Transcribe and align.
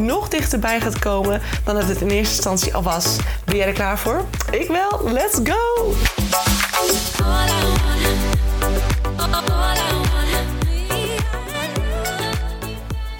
nog 0.00 0.28
dichterbij 0.28 0.80
gaat 0.80 0.98
komen 0.98 1.40
dan 1.64 1.74
dat 1.74 1.88
het 1.88 2.00
in 2.00 2.08
eerste 2.08 2.34
instantie 2.34 2.74
al 2.74 2.82
was. 2.82 3.16
Ben 3.44 3.56
jij 3.56 3.66
er 3.66 3.72
klaar 3.72 3.98
voor? 3.98 4.24
Ik 4.50 4.68
wel. 4.68 5.12
Let's 5.12 5.40
go! 5.44 5.92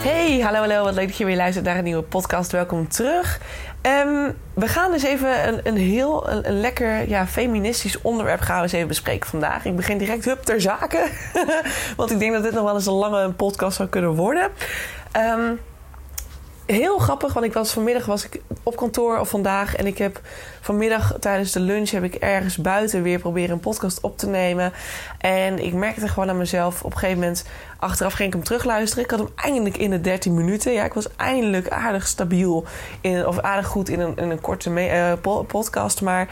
Hey, 0.02 0.40
hallo, 0.40 0.58
hallo. 0.58 0.84
Wat 0.84 0.94
leuk 0.94 1.06
dat 1.06 1.16
je 1.16 1.24
weer 1.24 1.36
luistert 1.36 1.64
naar 1.64 1.76
een 1.76 1.84
nieuwe 1.84 2.02
podcast. 2.02 2.52
Welkom 2.52 2.88
terug. 2.88 3.40
Um, 3.82 4.34
we 4.54 4.68
gaan 4.68 4.92
dus 4.92 5.02
even 5.02 5.48
een, 5.48 5.60
een 5.64 5.76
heel 5.76 6.30
een, 6.30 6.48
een, 6.48 6.60
lekker 6.60 7.08
ja, 7.08 7.26
feministisch 7.26 8.00
onderwerp 8.00 8.40
gaan 8.40 8.56
we 8.56 8.62
eens 8.62 8.72
even 8.72 8.88
bespreken 8.88 9.28
vandaag. 9.28 9.64
Ik 9.64 9.76
begin 9.76 9.98
direct 9.98 10.24
hup 10.24 10.42
ter 10.42 10.60
zake. 10.60 11.06
Want 11.96 12.10
ik 12.10 12.18
denk 12.18 12.32
dat 12.32 12.42
dit 12.42 12.52
nog 12.52 12.64
wel 12.64 12.74
eens 12.74 12.86
een 12.86 12.92
lange 12.92 13.32
podcast 13.32 13.76
zou 13.76 13.88
kunnen 13.88 14.10
worden. 14.10 14.48
Um, 15.16 15.60
heel 16.70 16.98
grappig, 16.98 17.32
want 17.32 17.46
ik 17.46 17.52
was 17.52 17.72
vanmiddag 17.72 18.06
was 18.06 18.24
ik 18.24 18.40
op 18.62 18.76
kantoor 18.76 19.18
of 19.18 19.28
vandaag 19.28 19.76
en 19.76 19.86
ik 19.86 19.98
heb 19.98 20.20
vanmiddag 20.60 21.16
tijdens 21.20 21.52
de 21.52 21.60
lunch 21.60 21.90
heb 21.90 22.04
ik 22.04 22.14
ergens 22.14 22.56
buiten 22.56 23.02
weer 23.02 23.18
proberen 23.18 23.50
een 23.50 23.60
podcast 23.60 24.00
op 24.00 24.18
te 24.18 24.26
nemen. 24.26 24.72
En 25.18 25.64
ik 25.64 25.72
merkte 25.72 26.08
gewoon 26.08 26.28
aan 26.28 26.38
mezelf 26.38 26.82
op 26.82 26.92
een 26.92 26.98
gegeven 26.98 27.20
moment 27.20 27.44
achteraf 27.80 28.12
ging 28.12 28.28
ik 28.28 28.34
hem 28.34 28.44
terugluisteren. 28.44 29.04
Ik 29.04 29.10
had 29.10 29.20
hem 29.20 29.28
eindelijk 29.34 29.76
in 29.76 29.90
de 29.90 30.00
13 30.00 30.34
minuten. 30.34 30.72
Ja, 30.72 30.84
ik 30.84 30.92
was 30.92 31.16
eindelijk 31.16 31.68
aardig 31.68 32.06
stabiel 32.06 32.64
in, 33.00 33.26
of 33.26 33.38
aardig 33.38 33.66
goed 33.66 33.88
in 33.88 34.00
een, 34.00 34.16
in 34.16 34.30
een 34.30 34.40
korte 34.40 34.70
uh, 34.70 35.42
podcast, 35.46 36.00
maar 36.00 36.28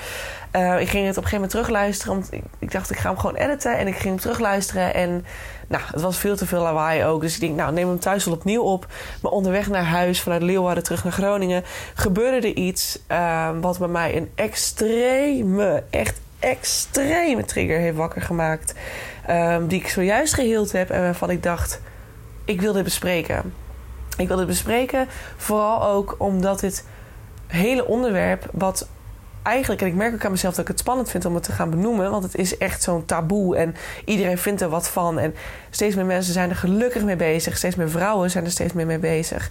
uh, 0.57 0.81
ik 0.81 0.89
ging 0.89 1.07
het 1.07 1.17
op 1.17 1.23
een 1.25 1.29
gegeven 1.29 1.33
moment 1.33 1.51
terugluisteren. 1.51 2.15
Want 2.15 2.31
ik, 2.59 2.73
dacht, 2.73 2.91
ik 2.91 2.97
ga 2.97 3.09
hem 3.09 3.19
gewoon 3.19 3.37
editen. 3.37 3.79
En 3.79 3.87
ik 3.87 3.95
ging 3.95 4.09
hem 4.09 4.19
terugluisteren. 4.19 4.95
En 4.95 5.25
nou, 5.69 5.83
het 5.87 6.01
was 6.01 6.19
veel 6.19 6.37
te 6.37 6.47
veel 6.47 6.63
lawaai 6.63 7.05
ook. 7.05 7.21
Dus 7.21 7.35
ik 7.35 7.41
denk, 7.41 7.57
nou, 7.57 7.73
neem 7.73 7.89
hem 7.89 8.01
thuis 8.01 8.25
wel 8.25 8.35
opnieuw 8.35 8.63
op. 8.63 8.87
Maar 9.23 9.33
onderweg 9.33 9.69
naar 9.69 9.85
huis, 9.85 10.21
vanuit 10.21 10.43
Leeuwarden 10.43 10.83
terug 10.83 11.05
naar 11.05 11.13
Groningen... 11.13 11.65
gebeurde 11.95 12.49
er 12.49 12.55
iets 12.55 12.99
uh, 13.11 13.51
wat 13.61 13.79
bij 13.79 13.89
mij 13.89 14.17
een 14.17 14.31
extreme, 14.35 15.83
echt 15.91 16.21
extreme 16.39 17.45
trigger 17.45 17.79
heeft 17.79 17.97
wakker 17.97 18.23
gemaakt. 18.23 18.75
Um, 19.31 19.67
die 19.67 19.81
ik 19.81 19.89
zojuist 19.89 20.35
geheeld 20.35 20.73
heb 20.73 20.91
en 20.91 21.01
waarvan 21.01 21.31
ik 21.31 21.43
dacht... 21.43 21.81
ik 22.45 22.61
wil 22.61 22.73
dit 22.73 22.85
bespreken. 22.85 23.55
Ik 24.17 24.29
wil 24.29 24.37
dit 24.37 24.47
bespreken, 24.47 25.09
vooral 25.37 25.85
ook 25.85 26.15
omdat 26.19 26.61
dit 26.61 26.85
hele 27.47 27.87
onderwerp... 27.87 28.49
wat 28.53 28.89
eigenlijk, 29.43 29.81
en 29.81 29.87
ik 29.87 29.95
merk 29.95 30.15
ook 30.15 30.25
aan 30.25 30.31
mezelf 30.31 30.55
dat 30.55 30.65
ik 30.65 30.71
het 30.71 30.79
spannend 30.79 31.11
vind 31.11 31.25
om 31.25 31.35
het 31.35 31.43
te 31.43 31.53
gaan 31.53 31.71
benoemen, 31.71 32.11
want 32.11 32.23
het 32.23 32.35
is 32.35 32.59
echt 32.59 32.83
zo'n 32.83 33.05
taboe 33.05 33.57
en 33.57 33.75
iedereen 34.05 34.39
vindt 34.39 34.61
er 34.61 34.69
wat 34.69 34.89
van. 34.89 35.19
En 35.19 35.35
steeds 35.71 35.95
meer 35.95 36.05
mensen 36.05 36.33
zijn 36.33 36.51
er 36.51 36.57
gelukkig 36.57 37.03
mee 37.03 37.17
bezig, 37.17 37.57
steeds 37.57 37.77
meer 37.77 37.91
vrouwen 37.91 38.31
zijn 38.31 38.45
er 38.45 38.51
steeds 38.51 38.73
meer 38.73 38.87
mee 38.87 38.99
bezig. 38.99 39.51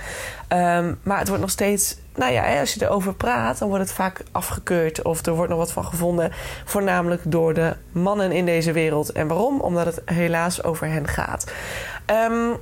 Um, 0.49 0.99
maar 1.03 1.19
het 1.19 1.27
wordt 1.27 1.41
nog 1.41 1.51
steeds, 1.51 1.97
nou 2.15 2.33
ja, 2.33 2.59
als 2.59 2.73
je 2.73 2.85
erover 2.85 3.13
praat, 3.13 3.59
dan 3.59 3.67
wordt 3.67 3.83
het 3.83 3.93
vaak 3.93 4.23
afgekeurd 4.31 5.01
of 5.01 5.25
er 5.25 5.33
wordt 5.35 5.49
nog 5.49 5.59
wat 5.59 5.71
van 5.71 5.85
gevonden, 5.85 6.31
voornamelijk 6.65 7.21
door 7.25 7.53
de 7.53 7.75
mannen 7.91 8.31
in 8.31 8.45
deze 8.45 8.71
wereld. 8.71 9.11
En 9.11 9.27
waarom? 9.27 9.59
Omdat 9.59 9.85
het 9.85 10.01
helaas 10.05 10.63
over 10.63 10.87
hen 10.87 11.07
gaat. 11.07 11.51
Um, 12.31 12.57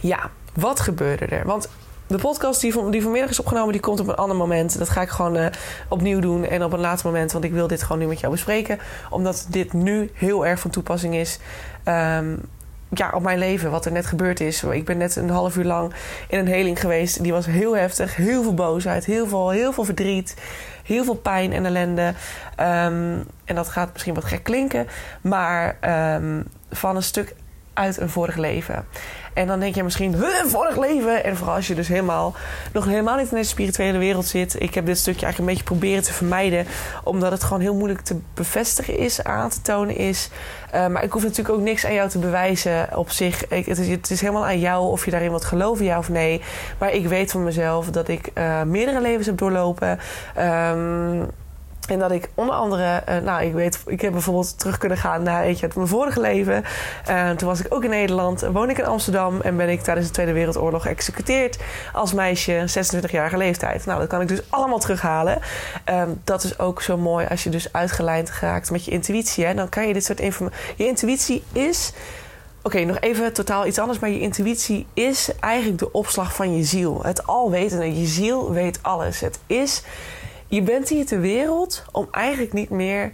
ja, 0.00 0.30
wat 0.54 0.80
gebeurde 0.80 1.26
er? 1.26 1.46
Want 1.46 1.68
de 2.08 2.18
podcast 2.18 2.60
die, 2.60 2.72
van, 2.72 2.90
die 2.90 3.02
vanmiddag 3.02 3.30
is 3.30 3.40
opgenomen, 3.40 3.72
die 3.72 3.80
komt 3.80 4.00
op 4.00 4.08
een 4.08 4.14
ander 4.14 4.36
moment. 4.36 4.78
Dat 4.78 4.88
ga 4.88 5.00
ik 5.00 5.08
gewoon 5.08 5.36
uh, 5.36 5.46
opnieuw 5.88 6.20
doen 6.20 6.44
en 6.44 6.64
op 6.64 6.72
een 6.72 6.80
later 6.80 7.06
moment. 7.06 7.32
Want 7.32 7.44
ik 7.44 7.52
wil 7.52 7.66
dit 7.66 7.82
gewoon 7.82 7.98
nu 7.98 8.06
met 8.06 8.20
jou 8.20 8.32
bespreken. 8.32 8.78
Omdat 9.10 9.46
dit 9.50 9.72
nu 9.72 10.10
heel 10.14 10.46
erg 10.46 10.60
van 10.60 10.70
toepassing 10.70 11.14
is. 11.14 11.38
Um, 11.84 12.40
ja, 12.90 13.10
op 13.14 13.22
mijn 13.22 13.38
leven, 13.38 13.70
wat 13.70 13.84
er 13.84 13.92
net 13.92 14.06
gebeurd 14.06 14.40
is. 14.40 14.62
Ik 14.62 14.84
ben 14.84 14.96
net 14.98 15.16
een 15.16 15.30
half 15.30 15.56
uur 15.56 15.64
lang 15.64 15.92
in 16.28 16.38
een 16.38 16.46
heling 16.46 16.80
geweest. 16.80 17.22
Die 17.22 17.32
was 17.32 17.46
heel 17.46 17.76
heftig. 17.76 18.16
Heel 18.16 18.42
veel 18.42 18.54
boosheid, 18.54 19.04
heel 19.04 19.26
veel, 19.26 19.50
heel 19.50 19.72
veel 19.72 19.84
verdriet. 19.84 20.36
Heel 20.84 21.04
veel 21.04 21.14
pijn 21.14 21.52
en 21.52 21.66
ellende. 21.66 22.14
Um, 22.60 23.24
en 23.44 23.54
dat 23.54 23.68
gaat 23.68 23.92
misschien 23.92 24.14
wat 24.14 24.24
gek 24.24 24.42
klinken. 24.42 24.86
Maar 25.20 25.76
um, 26.14 26.44
van 26.70 26.96
een 26.96 27.02
stuk 27.02 27.34
uit 27.72 28.00
een 28.00 28.10
vorig 28.10 28.36
leven. 28.36 28.84
En 29.34 29.46
dan 29.46 29.60
denk 29.60 29.74
je 29.74 29.82
misschien, 29.82 30.16
vorig 30.46 30.78
leven. 30.78 31.24
En 31.24 31.36
vooral 31.36 31.54
als 31.54 31.66
je 31.66 31.74
dus 31.74 31.88
helemaal, 31.88 32.34
nog 32.72 32.84
helemaal 32.84 33.16
niet 33.16 33.30
in 33.30 33.36
deze 33.36 33.48
spirituele 33.48 33.98
wereld 33.98 34.26
zit. 34.26 34.60
Ik 34.60 34.74
heb 34.74 34.86
dit 34.86 34.98
stukje 34.98 35.24
eigenlijk 35.24 35.38
een 35.38 35.56
beetje 35.56 35.74
proberen 35.74 36.02
te 36.02 36.12
vermijden. 36.12 36.66
Omdat 37.04 37.30
het 37.30 37.44
gewoon 37.44 37.62
heel 37.62 37.74
moeilijk 37.74 38.00
te 38.00 38.16
bevestigen 38.34 38.98
is, 38.98 39.24
aan 39.24 39.48
te 39.48 39.62
tonen 39.62 39.96
is. 39.96 40.30
Uh, 40.74 40.86
maar 40.86 41.04
ik 41.04 41.12
hoef 41.12 41.22
natuurlijk 41.22 41.58
ook 41.58 41.64
niks 41.64 41.86
aan 41.86 41.94
jou 41.94 42.08
te 42.08 42.18
bewijzen 42.18 42.96
op 42.96 43.10
zich. 43.10 43.44
Het, 43.48 43.78
is, 43.78 43.88
het, 43.88 44.10
is, 44.10 44.20
helemaal 44.20 44.46
aan 44.46 44.60
jou 44.60 44.90
of 44.90 45.04
je 45.04 45.10
daarin 45.10 45.30
wat 45.30 45.44
geloven, 45.44 45.84
ja 45.84 45.98
of 45.98 46.08
nee. 46.08 46.42
Maar 46.78 46.92
ik 46.92 47.06
weet 47.06 47.30
van 47.30 47.44
mezelf 47.44 47.90
dat 47.90 48.08
ik 48.08 48.30
uh, 48.34 48.62
meerdere 48.62 49.00
levens 49.00 49.26
heb 49.26 49.38
doorlopen. 49.38 49.98
Um, 50.38 51.26
en 51.90 51.98
dat 51.98 52.10
ik 52.10 52.28
onder 52.34 52.54
andere, 52.54 53.02
uh, 53.08 53.16
nou, 53.18 53.42
ik 53.42 53.52
weet, 53.52 53.82
ik 53.86 54.00
heb 54.00 54.12
bijvoorbeeld 54.12 54.58
terug 54.58 54.78
kunnen 54.78 54.98
gaan 54.98 55.22
naar 55.22 55.42
weet 55.42 55.58
je, 55.58 55.68
mijn 55.74 55.88
vorige 55.88 56.20
leven. 56.20 56.64
Uh, 57.08 57.30
toen 57.30 57.48
was 57.48 57.60
ik 57.60 57.74
ook 57.74 57.84
in 57.84 57.90
Nederland, 57.90 58.40
woon 58.40 58.70
ik 58.70 58.78
in 58.78 58.86
Amsterdam 58.86 59.40
en 59.40 59.56
ben 59.56 59.68
ik 59.68 59.82
tijdens 59.82 60.06
de 60.06 60.12
Tweede 60.12 60.32
Wereldoorlog 60.32 60.82
geëxecuteerd 60.82 61.58
als 61.92 62.12
meisje, 62.12 62.64
26-jarige 62.68 63.36
leeftijd. 63.36 63.86
Nou, 63.86 63.98
dat 63.98 64.08
kan 64.08 64.20
ik 64.20 64.28
dus 64.28 64.42
allemaal 64.48 64.78
terughalen. 64.78 65.38
Uh, 65.90 66.02
dat 66.24 66.44
is 66.44 66.58
ook 66.58 66.82
zo 66.82 66.96
mooi 66.96 67.26
als 67.30 67.44
je 67.44 67.50
dus 67.50 67.72
uitgelijnd 67.72 68.30
geraakt 68.30 68.70
met 68.70 68.84
je 68.84 68.90
intuïtie. 68.90 69.44
Hè? 69.44 69.54
Dan 69.54 69.68
kan 69.68 69.86
je 69.86 69.92
dit 69.92 70.04
soort 70.04 70.20
informatie. 70.20 70.58
Je 70.76 70.86
intuïtie 70.86 71.42
is. 71.52 71.92
Oké, 72.62 72.84
nog 72.84 73.00
even 73.00 73.32
totaal 73.32 73.66
iets 73.66 73.78
anders. 73.78 73.98
Maar 73.98 74.10
je 74.10 74.20
intuïtie 74.20 74.86
is 74.94 75.30
eigenlijk 75.40 75.78
de 75.78 75.92
opslag 75.92 76.34
van 76.34 76.56
je 76.56 76.64
ziel. 76.64 77.02
Het 77.02 77.26
alwetende. 77.26 78.00
Je 78.00 78.06
ziel 78.06 78.52
weet 78.52 78.78
alles. 78.82 79.20
Het 79.20 79.38
is 79.46 79.82
je 80.48 80.62
bent 80.62 80.88
hier 80.88 81.06
ter 81.06 81.20
wereld 81.20 81.84
om 81.92 82.08
eigenlijk 82.10 82.52
niet 82.52 82.70
meer 82.70 83.12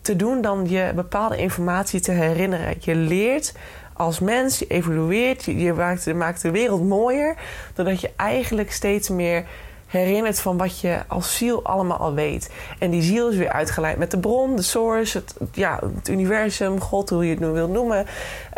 te 0.00 0.16
doen 0.16 0.40
dan 0.40 0.68
je 0.68 0.92
bepaalde 0.94 1.36
informatie 1.36 2.00
te 2.00 2.12
herinneren. 2.12 2.74
Je 2.80 2.94
leert 2.94 3.54
als 3.92 4.18
mens, 4.20 4.58
je 4.58 4.66
evolueert, 4.66 5.44
je, 5.44 5.72
maakt, 6.14 6.42
de 6.42 6.50
wereld 6.50 6.88
mooier, 6.88 7.36
doordat 7.74 8.00
je 8.00 8.10
eigenlijk 8.16 8.72
steeds 8.72 9.08
meer 9.08 9.44
herinnert 9.86 10.40
van 10.40 10.56
wat 10.56 10.80
je 10.80 10.98
als 11.06 11.36
ziel 11.36 11.64
allemaal 11.64 11.96
al 11.96 12.14
weet. 12.14 12.50
En 12.78 12.90
die 12.90 13.02
ziel 13.02 13.28
is 13.28 13.36
weer 13.36 13.52
uitgeleid 13.52 13.98
met 13.98 14.10
de 14.10 14.18
bron, 14.18 14.56
de 14.56 14.62
source, 14.62 15.18
het, 15.18 15.34
ja, 15.52 15.80
het 15.96 16.08
universum, 16.08 16.80
God, 16.80 17.10
hoe 17.10 17.24
je 17.24 17.30
het 17.30 17.40
nu 17.40 17.46
wil 17.46 17.68
noemen. 17.68 18.06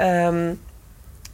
Um, 0.01 0.61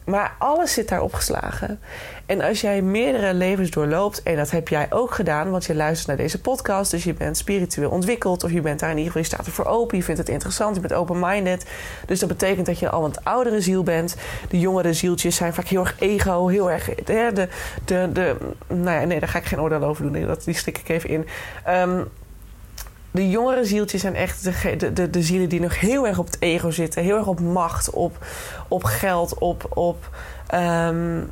maar 0.07 0.35
alles 0.39 0.73
zit 0.73 0.89
daar 0.89 1.03
opgeslagen. 1.03 1.81
En 2.27 2.41
als 2.41 2.61
jij 2.61 2.83
meerdere 2.83 3.35
levens 3.35 3.71
doorloopt, 3.71 4.23
en 4.23 4.37
dat 4.37 4.51
heb 4.51 4.69
jij 4.69 4.87
ook 4.91 5.15
gedaan, 5.15 5.51
want 5.51 5.65
je 5.65 5.75
luistert 5.75 6.09
naar 6.09 6.17
deze 6.17 6.41
podcast, 6.41 6.91
dus 6.91 7.05
je 7.05 7.15
bent 7.15 7.37
spiritueel 7.37 7.91
ontwikkeld, 7.91 8.45
of 8.45 8.51
je 8.51 8.61
bent 8.61 8.81
daar 8.81 8.91
in 8.91 8.97
ieder 8.97 9.13
geval, 9.13 9.29
je 9.29 9.35
staat 9.35 9.47
ervoor 9.47 9.65
open, 9.65 9.97
je 9.97 10.03
vindt 10.03 10.21
het 10.21 10.29
interessant, 10.29 10.75
je 10.75 10.81
bent 10.81 10.93
open-minded. 10.93 11.67
Dus 12.07 12.21
dat 12.21 12.29
betekent 12.29 12.67
dat 12.67 12.79
je 12.79 12.91
al 12.91 13.05
een 13.05 13.15
oudere 13.23 13.61
ziel 13.61 13.83
bent. 13.83 14.17
De 14.49 14.61
jongere 14.61 14.93
zieltjes 14.93 15.37
zijn 15.37 15.55
vaak 15.55 15.67
heel 15.67 15.81
erg 15.81 15.97
ego, 15.99 16.47
heel 16.49 16.71
erg. 16.71 16.85
De, 16.95 17.49
de, 17.85 18.13
de, 18.13 18.37
nou 18.67 19.01
ja, 19.01 19.05
nee, 19.05 19.21
daar 19.21 19.29
ga 19.29 19.39
ik 19.39 19.45
geen 19.45 19.61
oordeel 19.61 19.85
over 19.85 20.13
doen. 20.13 20.37
Die 20.45 20.55
stik 20.55 20.79
ik 20.79 20.89
even 20.89 21.11
in. 21.11 21.27
Um, 21.69 22.09
de 23.17 23.31
jongere 23.31 23.65
zieltjes 23.65 24.01
zijn 24.01 24.15
echt 24.15 24.45
de, 24.45 24.93
de, 24.93 25.11
de, 25.11 25.23
zielen 25.23 25.49
die 25.49 25.61
nog 25.61 25.81
heel 25.81 26.07
erg 26.07 26.19
op 26.19 26.27
het 26.27 26.37
ego 26.41 26.71
zitten. 26.71 27.03
Heel 27.03 27.17
erg 27.17 27.27
op 27.27 27.41
macht, 27.41 27.91
op, 27.91 28.25
op 28.69 28.85
geld, 28.85 29.39
op, 29.39 29.77
op 29.77 30.11
um, 30.55 31.31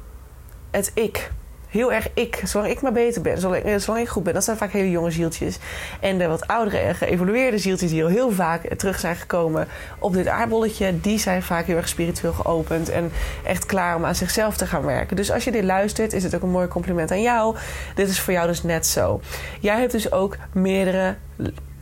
het 0.70 0.90
ik. 0.94 1.31
Heel 1.69 1.92
erg 1.92 2.08
ik. 2.14 2.42
Zolang 2.44 2.70
ik 2.70 2.81
maar 2.81 2.92
beter 2.92 3.22
ben, 3.22 3.38
zolang, 3.38 3.62
eh, 3.62 3.78
zolang 3.78 4.04
ik 4.04 4.10
goed 4.10 4.22
ben. 4.22 4.34
Dat 4.34 4.44
zijn 4.44 4.56
vaak 4.56 4.70
hele 4.70 4.90
jonge 4.90 5.10
zieltjes. 5.10 5.58
En 6.00 6.19
de 6.19 6.26
wat 6.26 6.46
oudere 6.46 6.78
en 6.78 6.94
geëvolueerde 6.94 7.58
zieltjes 7.58 7.90
die 7.90 8.02
al 8.04 8.10
heel 8.10 8.30
vaak 8.30 8.75
terug 8.75 9.00
zijn 9.00 9.16
gekomen 9.16 9.69
op 9.98 10.12
dit 10.12 10.26
aardbolletje. 10.26 11.00
Die 11.00 11.19
zijn 11.19 11.42
vaak 11.42 11.66
heel 11.66 11.76
erg 11.76 11.88
spiritueel 11.88 12.32
geopend. 12.32 12.88
En 12.88 13.12
echt 13.44 13.66
klaar 13.66 13.96
om 13.96 14.04
aan 14.04 14.14
zichzelf 14.14 14.56
te 14.56 14.66
gaan 14.66 14.84
werken. 14.84 15.16
Dus 15.16 15.30
als 15.30 15.44
je 15.44 15.50
dit 15.50 15.64
luistert, 15.64 16.12
is 16.12 16.22
het 16.22 16.34
ook 16.34 16.42
een 16.42 16.50
mooi 16.50 16.69
compliment 16.69 17.10
aan 17.10 17.22
jou. 17.22 17.56
Dit 17.94 18.08
is 18.08 18.20
voor 18.20 18.32
jou 18.32 18.46
dus 18.46 18.62
net 18.62 18.87
zo. 18.87 19.20
Jij 19.60 19.78
hebt 19.78 19.92
dus 19.92 20.12
ook 20.12 20.37
meerdere 20.52 21.14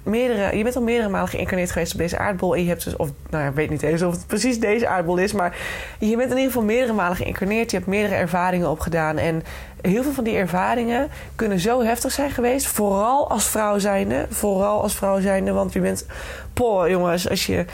meerdere, 0.03 0.57
je 0.57 0.63
bent 0.63 0.77
al 0.77 0.83
meerdere 0.83 1.09
malen 1.09 1.29
geïncarneerd 1.29 1.71
geweest 1.71 1.93
op 1.93 1.99
deze 1.99 2.19
aardbol. 2.19 2.55
En 2.55 2.63
je 2.63 2.69
hebt 2.69 2.85
dus, 2.85 2.97
of 2.97 3.11
nou 3.31 3.43
ja, 3.43 3.49
ik 3.49 3.55
weet 3.55 3.71
niet 3.71 3.83
eens 3.83 4.03
of 4.03 4.15
het 4.15 4.27
precies 4.27 4.61
deze 4.61 4.89
aardbol 4.89 5.17
is. 5.17 5.33
Maar 5.33 5.57
je 5.99 6.17
bent 6.17 6.31
in 6.31 6.37
ieder 6.37 6.53
geval 6.53 6.63
meerdere 6.63 6.93
malen 6.93 7.17
geïncarneerd. 7.17 7.71
Je 7.71 7.77
hebt 7.77 7.89
meerdere 7.89 8.15
ervaringen 8.15 8.71
opgedaan. 8.71 9.19
En 9.19 9.43
heel 9.81 10.03
veel 10.03 10.13
van 10.13 10.25
die 10.25 10.37
ervaringen 10.37 11.09
kunnen 11.37 11.61
zo 11.61 11.83
heftig 11.83 12.13
zijn 12.13 12.31
geweest. 12.31 12.67
Vooral 12.67 13.31
als 13.31 13.49
vrouw 13.49 13.79
zijnde. 13.79 14.27
Vooral 14.31 14.83
als 14.83 14.95
vrouw 14.95 15.21
zijnde. 15.21 15.53
Want 15.53 15.73
je 15.73 15.81
bent, 15.81 16.07
poh 16.53 16.89
jongens, 16.89 17.29
als 17.29 17.47
je... 17.47 17.65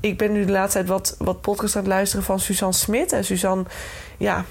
Ik 0.00 0.18
ben 0.18 0.32
nu 0.32 0.44
de 0.44 0.52
laatste 0.52 0.78
tijd 0.78 0.90
wat, 0.90 1.16
wat 1.18 1.40
podcast 1.40 1.76
aan 1.76 1.82
het 1.82 1.92
luisteren 1.92 2.24
van 2.24 2.40
Suzanne 2.40 2.74
Smit. 2.74 3.12
En 3.12 3.24
Suzanne, 3.24 3.64
ja, 4.16 4.44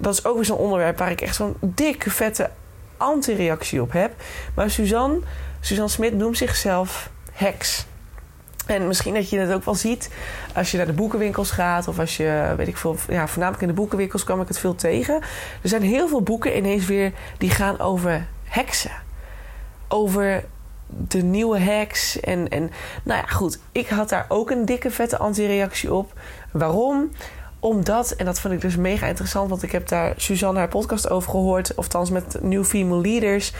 dat 0.00 0.12
is 0.12 0.24
ook 0.24 0.34
weer 0.34 0.44
zo'n 0.44 0.56
onderwerp 0.56 0.98
waar 0.98 1.10
ik 1.10 1.20
echt 1.20 1.34
zo'n 1.34 1.56
dikke, 1.60 2.10
vette 2.10 2.50
anti-reactie 2.96 3.82
op 3.82 3.92
heb. 3.92 4.12
Maar 4.54 4.70
Suzanne, 4.70 5.18
Suzanne 5.60 5.90
Smit 5.90 6.14
noemt 6.14 6.36
zichzelf 6.36 7.10
heks. 7.32 7.86
En 8.66 8.86
misschien 8.86 9.14
dat 9.14 9.30
je 9.30 9.38
het 9.38 9.52
ook 9.52 9.64
wel 9.64 9.74
ziet 9.74 10.10
als 10.54 10.70
je 10.70 10.76
naar 10.76 10.86
de 10.86 10.92
boekenwinkels 10.92 11.50
gaat. 11.50 11.88
Of 11.88 11.98
als 11.98 12.16
je, 12.16 12.54
weet 12.56 12.68
ik 12.68 12.76
veel, 12.76 12.96
ja, 13.08 13.28
voornamelijk 13.28 13.62
in 13.62 13.68
de 13.68 13.74
boekenwinkels 13.74 14.24
kwam 14.24 14.40
ik 14.40 14.48
het 14.48 14.58
veel 14.58 14.74
tegen. 14.74 15.14
Er 15.62 15.68
zijn 15.68 15.82
heel 15.82 16.08
veel 16.08 16.22
boeken 16.22 16.56
ineens 16.56 16.86
weer 16.86 17.12
die 17.38 17.50
gaan 17.50 17.80
over 17.80 18.26
heksen. 18.44 18.92
Over 19.88 20.44
de 20.86 21.22
nieuwe 21.22 21.58
heks. 21.58 22.20
En, 22.20 22.48
en 22.48 22.70
nou 23.02 23.20
ja, 23.20 23.26
goed. 23.26 23.58
Ik 23.72 23.88
had 23.88 24.08
daar 24.08 24.26
ook 24.28 24.50
een 24.50 24.64
dikke 24.64 24.90
vette 24.90 25.18
anti-reactie 25.18 25.94
op. 25.94 26.12
Waarom? 26.52 27.10
Omdat, 27.60 28.10
en 28.10 28.24
dat 28.24 28.40
vond 28.40 28.54
ik 28.54 28.60
dus 28.60 28.76
mega 28.76 29.06
interessant, 29.06 29.50
want 29.50 29.62
ik 29.62 29.72
heb 29.72 29.88
daar 29.88 30.14
Suzanne 30.16 30.58
haar 30.58 30.68
podcast 30.68 31.10
over 31.10 31.30
gehoord, 31.30 31.74
of 31.74 31.88
thans 31.88 32.10
met 32.10 32.42
New 32.42 32.64
Female 32.64 33.00
Leaders. 33.00 33.52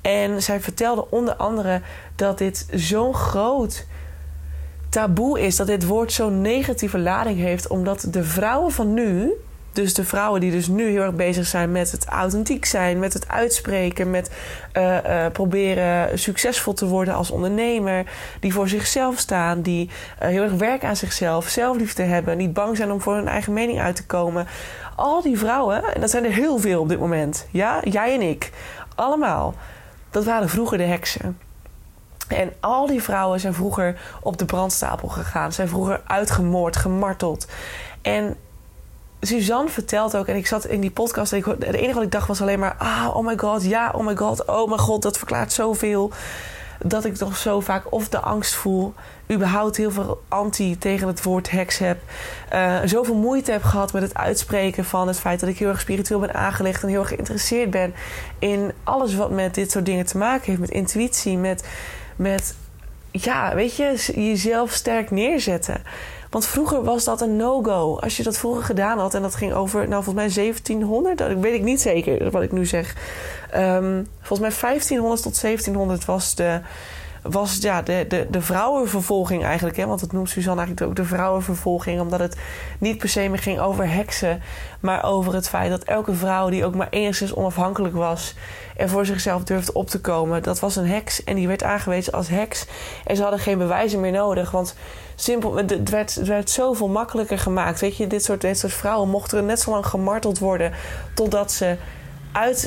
En 0.00 0.42
zij 0.42 0.60
vertelde 0.60 1.10
onder 1.10 1.34
andere 1.34 1.80
dat 2.16 2.38
dit 2.38 2.66
zo'n 2.70 3.14
groot 3.14 3.86
taboe 4.88 5.40
is, 5.40 5.56
dat 5.56 5.66
dit 5.66 5.86
woord 5.86 6.12
zo'n 6.12 6.40
negatieve 6.40 6.98
lading 6.98 7.38
heeft, 7.38 7.68
omdat 7.68 8.06
de 8.10 8.24
vrouwen 8.24 8.72
van 8.72 8.94
nu, 8.94 9.32
dus 9.76 9.94
de 9.94 10.04
vrouwen 10.04 10.40
die 10.40 10.50
dus 10.50 10.68
nu 10.68 10.88
heel 10.90 11.02
erg 11.02 11.14
bezig 11.14 11.46
zijn 11.46 11.72
met 11.72 11.92
het 11.92 12.04
authentiek 12.06 12.64
zijn, 12.64 12.98
met 12.98 13.12
het 13.12 13.28
uitspreken, 13.28 14.10
met 14.10 14.30
uh, 14.72 14.96
uh, 15.04 15.26
proberen 15.32 16.18
succesvol 16.18 16.72
te 16.72 16.86
worden 16.86 17.14
als 17.14 17.30
ondernemer, 17.30 18.04
die 18.40 18.52
voor 18.52 18.68
zichzelf 18.68 19.18
staan, 19.18 19.62
die 19.62 19.90
uh, 20.22 20.28
heel 20.28 20.42
erg 20.42 20.52
werken 20.52 20.88
aan 20.88 20.96
zichzelf, 20.96 21.48
zelfliefde 21.48 22.02
hebben, 22.02 22.36
niet 22.36 22.52
bang 22.52 22.76
zijn 22.76 22.90
om 22.90 23.00
voor 23.00 23.14
hun 23.14 23.28
eigen 23.28 23.52
mening 23.52 23.80
uit 23.80 23.96
te 23.96 24.06
komen. 24.06 24.46
Al 24.96 25.22
die 25.22 25.38
vrouwen, 25.38 25.94
en 25.94 26.00
dat 26.00 26.10
zijn 26.10 26.24
er 26.24 26.32
heel 26.32 26.58
veel 26.58 26.80
op 26.80 26.88
dit 26.88 26.98
moment, 26.98 27.46
ja, 27.50 27.80
jij 27.82 28.14
en 28.14 28.22
ik, 28.22 28.50
allemaal, 28.94 29.54
dat 30.10 30.24
waren 30.24 30.48
vroeger 30.48 30.78
de 30.78 30.84
heksen. 30.84 31.38
En 32.28 32.52
al 32.60 32.86
die 32.86 33.02
vrouwen 33.02 33.40
zijn 33.40 33.54
vroeger 33.54 34.00
op 34.22 34.36
de 34.38 34.44
brandstapel 34.44 35.08
gegaan, 35.08 35.52
zijn 35.52 35.68
vroeger 35.68 36.00
uitgemoord, 36.06 36.76
gemarteld. 36.76 37.46
En 38.02 38.36
Suzanne 39.26 39.70
vertelt 39.70 40.16
ook, 40.16 40.26
en 40.26 40.36
ik 40.36 40.46
zat 40.46 40.66
in 40.66 40.80
die 40.80 40.90
podcast 40.90 41.32
en 41.32 41.38
ik, 41.38 41.44
het 41.44 41.62
enige 41.62 41.94
wat 41.94 42.02
ik 42.02 42.10
dacht 42.10 42.28
was 42.28 42.40
alleen 42.40 42.58
maar: 42.58 42.74
ah, 42.78 43.16
oh 43.16 43.26
my 43.26 43.36
god, 43.36 43.64
ja, 43.64 43.92
oh 43.94 44.06
my 44.06 44.16
god, 44.16 44.44
oh 44.44 44.70
my 44.70 44.76
god, 44.76 45.02
dat 45.02 45.18
verklaart 45.18 45.52
zoveel. 45.52 46.12
Dat 46.78 47.04
ik 47.04 47.14
toch 47.14 47.36
zo 47.36 47.60
vaak 47.60 47.92
of 47.92 48.08
de 48.08 48.20
angst 48.20 48.54
voel, 48.54 48.94
überhaupt 49.32 49.76
heel 49.76 49.90
veel 49.90 50.22
anti 50.28 50.78
tegen 50.78 51.06
het 51.06 51.22
woord 51.22 51.50
heks 51.50 51.78
heb. 51.78 51.98
Uh, 52.52 52.78
zoveel 52.84 53.14
moeite 53.14 53.52
heb 53.52 53.62
gehad 53.62 53.92
met 53.92 54.02
het 54.02 54.14
uitspreken 54.14 54.84
van 54.84 55.08
het 55.08 55.18
feit 55.18 55.40
dat 55.40 55.48
ik 55.48 55.58
heel 55.58 55.68
erg 55.68 55.80
spiritueel 55.80 56.20
ben 56.20 56.34
aangelegd 56.34 56.82
en 56.82 56.88
heel 56.88 57.00
erg 57.00 57.08
geïnteresseerd 57.08 57.70
ben 57.70 57.94
in 58.38 58.72
alles 58.84 59.14
wat 59.14 59.30
met 59.30 59.54
dit 59.54 59.70
soort 59.70 59.86
dingen 59.86 60.06
te 60.06 60.18
maken 60.18 60.44
heeft. 60.44 60.60
Met 60.60 60.70
intuïtie, 60.70 61.38
met, 61.38 61.68
met 62.16 62.54
ja, 63.10 63.54
weet 63.54 63.76
je, 63.76 64.12
jezelf 64.14 64.72
sterk 64.72 65.10
neerzetten. 65.10 65.82
Want 66.36 66.48
vroeger 66.48 66.84
was 66.84 67.04
dat 67.04 67.20
een 67.20 67.36
no-go. 67.36 67.98
Als 68.00 68.16
je 68.16 68.22
dat 68.22 68.38
vroeger 68.38 68.62
gedaan 68.62 68.98
had 68.98 69.14
en 69.14 69.22
dat 69.22 69.34
ging 69.34 69.52
over, 69.52 69.88
nou 69.88 70.04
volgens 70.04 70.34
mij 70.34 70.44
1700, 70.44 71.18
dat 71.18 71.32
weet 71.32 71.54
ik 71.54 71.62
niet 71.62 71.80
zeker 71.80 72.30
wat 72.30 72.42
ik 72.42 72.52
nu 72.52 72.66
zeg. 72.66 72.94
Um, 73.54 74.06
volgens 74.20 74.48
mij 74.48 74.58
1500 74.60 75.22
tot 75.22 75.40
1700 75.40 76.04
was 76.04 76.34
de, 76.34 76.60
was 77.30 77.56
ja, 77.60 77.82
de, 77.82 78.04
de, 78.08 78.26
de 78.30 78.40
vrouwenvervolging 78.40 79.44
eigenlijk. 79.44 79.76
Hè? 79.76 79.86
Want 79.86 80.00
het 80.00 80.12
noemt 80.12 80.30
Suzanne 80.30 80.60
eigenlijk 80.60 80.90
ook 80.90 80.96
de 80.96 81.14
vrouwenvervolging. 81.14 82.00
Omdat 82.00 82.18
het 82.20 82.36
niet 82.78 82.98
per 82.98 83.08
se 83.08 83.28
meer 83.28 83.38
ging 83.38 83.58
over 83.58 83.90
heksen. 83.90 84.42
Maar 84.80 85.04
over 85.04 85.34
het 85.34 85.48
feit 85.48 85.70
dat 85.70 85.84
elke 85.84 86.14
vrouw 86.14 86.48
die 86.48 86.64
ook 86.64 86.74
maar 86.74 86.88
enigszins 86.90 87.34
onafhankelijk 87.34 87.94
was. 87.94 88.34
En 88.76 88.88
voor 88.88 89.06
zichzelf 89.06 89.44
durfde 89.44 89.72
op 89.72 89.88
te 89.88 90.00
komen. 90.00 90.42
Dat 90.42 90.60
was 90.60 90.76
een 90.76 90.86
heks. 90.86 91.24
En 91.24 91.34
die 91.34 91.48
werd 91.48 91.62
aangewezen 91.62 92.12
als 92.12 92.28
heks. 92.28 92.66
En 93.04 93.16
ze 93.16 93.22
hadden 93.22 93.40
geen 93.40 93.58
bewijzen 93.58 94.00
meer 94.00 94.12
nodig. 94.12 94.50
Want 94.50 94.74
simpel, 95.14 95.54
het 95.54 95.90
werd, 95.90 96.14
het 96.14 96.26
werd 96.26 96.50
zoveel 96.50 96.88
makkelijker 96.88 97.38
gemaakt. 97.38 97.80
Weet 97.80 97.96
je, 97.96 98.06
dit 98.06 98.24
soort, 98.24 98.40
dit 98.40 98.58
soort 98.58 98.72
vrouwen 98.72 99.08
mochten 99.08 99.46
net 99.46 99.60
zo 99.60 99.70
lang 99.70 99.86
gemarteld 99.86 100.38
worden. 100.38 100.72
Totdat 101.14 101.52
ze 101.52 101.76
uit, 102.36 102.58